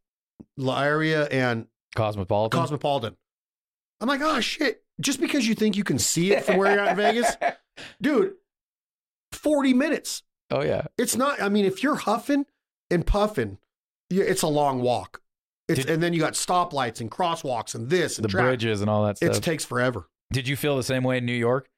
[0.57, 2.61] La Aria and Cosmopolitan.
[2.61, 3.16] Cosmopolitan.
[4.01, 4.83] I'm like, oh shit!
[5.01, 7.37] Just because you think you can see it from where you're at in Vegas,
[8.03, 8.35] dude.
[9.33, 10.22] Forty minutes.
[10.51, 10.87] oh yeah.
[10.99, 11.41] It's not.
[11.41, 12.47] I mean, if you're huffing
[12.91, 13.59] and puffing,
[14.11, 15.20] yeah, it's a long walk.
[15.68, 18.49] It's, Did- and then you got stoplights and crosswalks and this and The traffic.
[18.61, 19.37] bridges and all that stuff.
[19.37, 20.09] It takes forever.
[20.33, 21.68] Did you feel the same way in New York?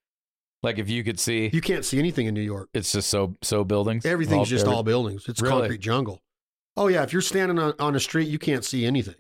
[0.62, 2.70] Like if you could see, You can't see anything in New York.
[2.72, 4.07] it's just so so buildings.
[4.07, 5.24] Everything's just every- all buildings.
[5.28, 5.61] It's Really?
[5.61, 6.22] concrete jungle.
[6.76, 9.14] Oh yeah, if you're standing on, on a street, you can't see anything.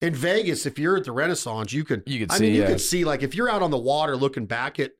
[0.00, 2.02] In Vegas, if you're at the Renaissance, you can.
[2.06, 2.42] You could I see.
[2.44, 2.68] mean, you yeah.
[2.68, 4.92] can see like if you're out on the water looking back at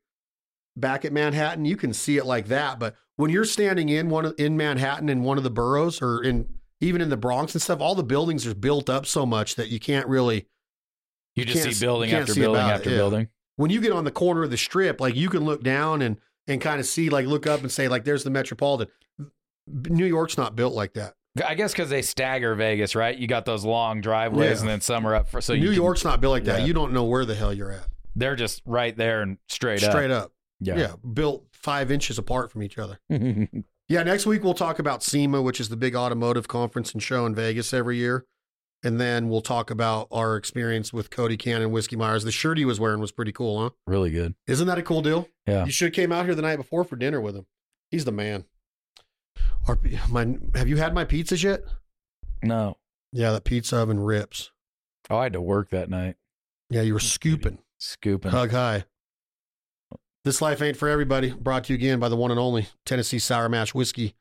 [0.77, 2.79] back at Manhattan, you can see it like that.
[2.79, 6.23] But when you're standing in one of, in Manhattan in one of the boroughs or
[6.23, 6.49] in
[6.81, 9.69] even in the Bronx and stuff, all the buildings are built up so much that
[9.69, 10.47] you can't really.
[11.35, 13.29] You just can't- see building after see building about it, after building.
[13.57, 16.19] When you get on the corner of the strip, like you can look down and
[16.47, 18.93] and kind of see, like look up and say, like, there's the Metropolitan.
[19.67, 21.15] New York's not built like that.
[21.45, 23.17] I guess because they stagger Vegas, right?
[23.19, 24.61] You got those long driveways, Yeah.
[24.61, 25.41] and then some are up for.
[25.41, 26.61] So you New can- York's not built like that.
[26.61, 26.67] yeah.
[26.67, 27.87] You don't know where the hell you're at.
[28.15, 29.91] they're just right there and straight, up.
[29.91, 30.33] Straight up.
[30.61, 30.77] Yeah.
[30.79, 32.99] yeah, built five inches apart from each other.
[33.89, 37.25] Yeah, next week we'll talk about SEMA, which is the big automotive conference and show
[37.25, 38.27] in Vegas every year.
[38.83, 42.25] And then we'll talk about our experience with Cody Cannon and Whiskey Myers.
[42.25, 43.71] The shirt he was wearing was pretty cool, huh?
[43.87, 44.35] really good.
[44.49, 45.29] Isn't that a cool deal?
[45.47, 45.65] Yeah.
[45.67, 47.47] You should have came out here the night before for dinner with him.
[47.93, 48.47] He's the man.
[49.69, 49.79] Our,
[50.11, 51.63] my, have you had my pizzas yet?
[52.43, 52.79] No.
[53.13, 54.51] Yeah, that pizza oven rips.
[55.09, 56.17] Oh, I had to work that night,
[56.71, 57.59] Yeah, you were scooping.
[57.79, 58.33] scooping.
[58.33, 58.85] Hug high.
[60.27, 61.31] This life ain't for everybody.
[61.31, 64.17] Brought to you again by the one and only Tennessee Sour Mash Whiskey,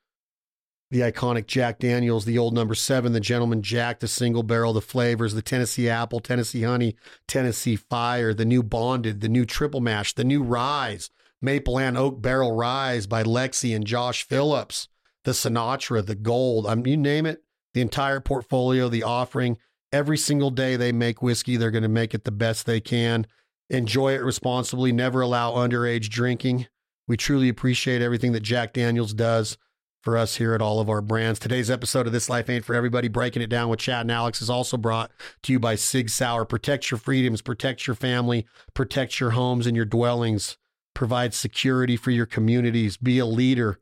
[0.91, 4.81] the iconic Jack Daniels, the old number seven, the Gentleman Jack, the single barrel, the
[4.81, 6.95] flavors, the Tennessee Apple, Tennessee Honey,
[7.27, 11.09] Tennessee Fire, the new Bonded, the new Triple Mash, the new Rise,
[11.41, 14.87] Maple and Oak Barrel Rise by Lexi and Josh Phillips,
[15.23, 16.67] the Sinatra, the Gold.
[16.67, 17.41] I mean, you name it,
[17.73, 19.57] the entire portfolio, the offering.
[19.91, 23.25] Every single day they make whiskey, they're going to make it the best they can
[23.69, 26.67] enjoy it responsibly, never allow underage drinking.
[27.07, 29.57] We truly appreciate everything that Jack Daniels does
[30.01, 31.39] for us here at all of our brands.
[31.39, 34.39] Today's episode of This Life Ain't for Everybody, breaking it down with Chad and Alex,
[34.41, 35.11] is also brought
[35.43, 36.45] to you by Sig Sauer.
[36.45, 38.45] Protect your freedoms, protect your family,
[38.75, 40.57] protect your homes and your dwellings,
[40.93, 43.79] provide security for your communities, be a leader,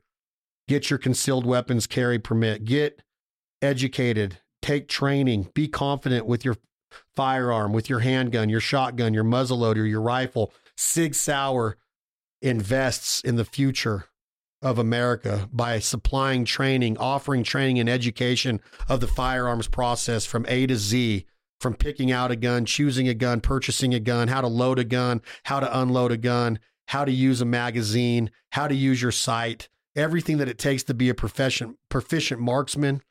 [0.66, 3.02] get your concealed weapons carry permit, get
[3.60, 6.56] educated, take training, be confident with your
[7.14, 10.52] firearm, with your handgun, your shotgun, your muzzleloader, your rifle.
[10.76, 11.76] Sig Sauer
[12.42, 14.06] invests in the future
[14.60, 20.66] of America by supplying training, offering training and education of the firearms process from A
[20.66, 21.26] to Z,
[21.60, 24.84] from picking out a gun, choosing a gun, purchasing a gun, how to load a
[24.84, 29.12] gun, how to unload a gun, how to use a magazine, how to use your
[29.12, 33.02] sight, everything that it takes to be a profession, proficient marksman,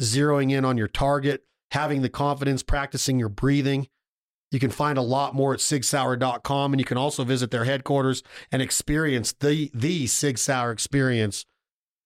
[0.00, 3.88] zeroing in on your target, having the confidence, practicing your breathing.
[4.50, 8.22] You can find a lot more at sigsauer.com and you can also visit their headquarters
[8.50, 11.46] and experience the the Sig Sauer experience.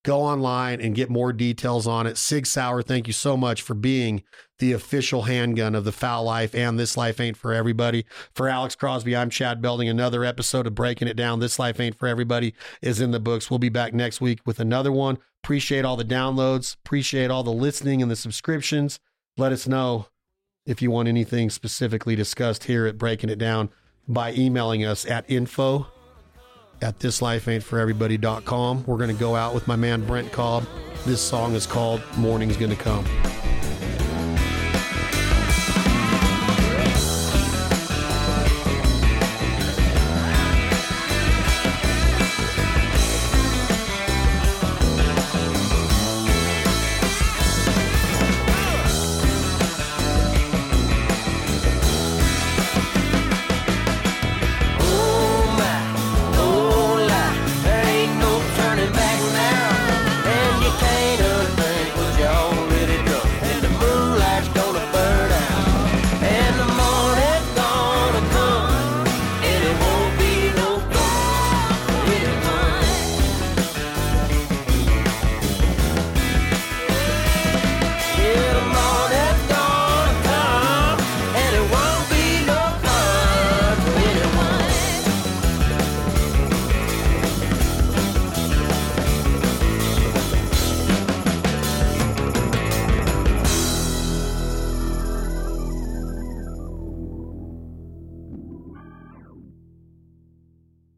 [0.04, 2.18] Go online and get more details on it.
[2.18, 4.22] Sig Sauer, thank you so much for being
[4.58, 8.04] the official handgun of the Fowl Life and This Life Ain't for Everybody.
[8.34, 9.88] For Alex Crosby, I'm Chad Belding.
[9.88, 11.40] Another episode of Breaking It Down.
[11.40, 13.50] This Life Ain't for Everybody is in the books.
[13.50, 15.16] We'll be back next week with another one.
[15.42, 16.76] Appreciate all the downloads.
[16.84, 19.00] Appreciate all the listening and the subscriptions.
[19.36, 20.06] Let us know
[20.64, 23.68] if you want anything specifically discussed here at Breaking It Down
[24.06, 25.88] by emailing us at info
[26.80, 28.84] at thislifeaintforeverybody.com.
[28.86, 30.66] We're going to go out with my man Brent Cobb.
[31.04, 33.04] This song is called Morning's Gonna Come.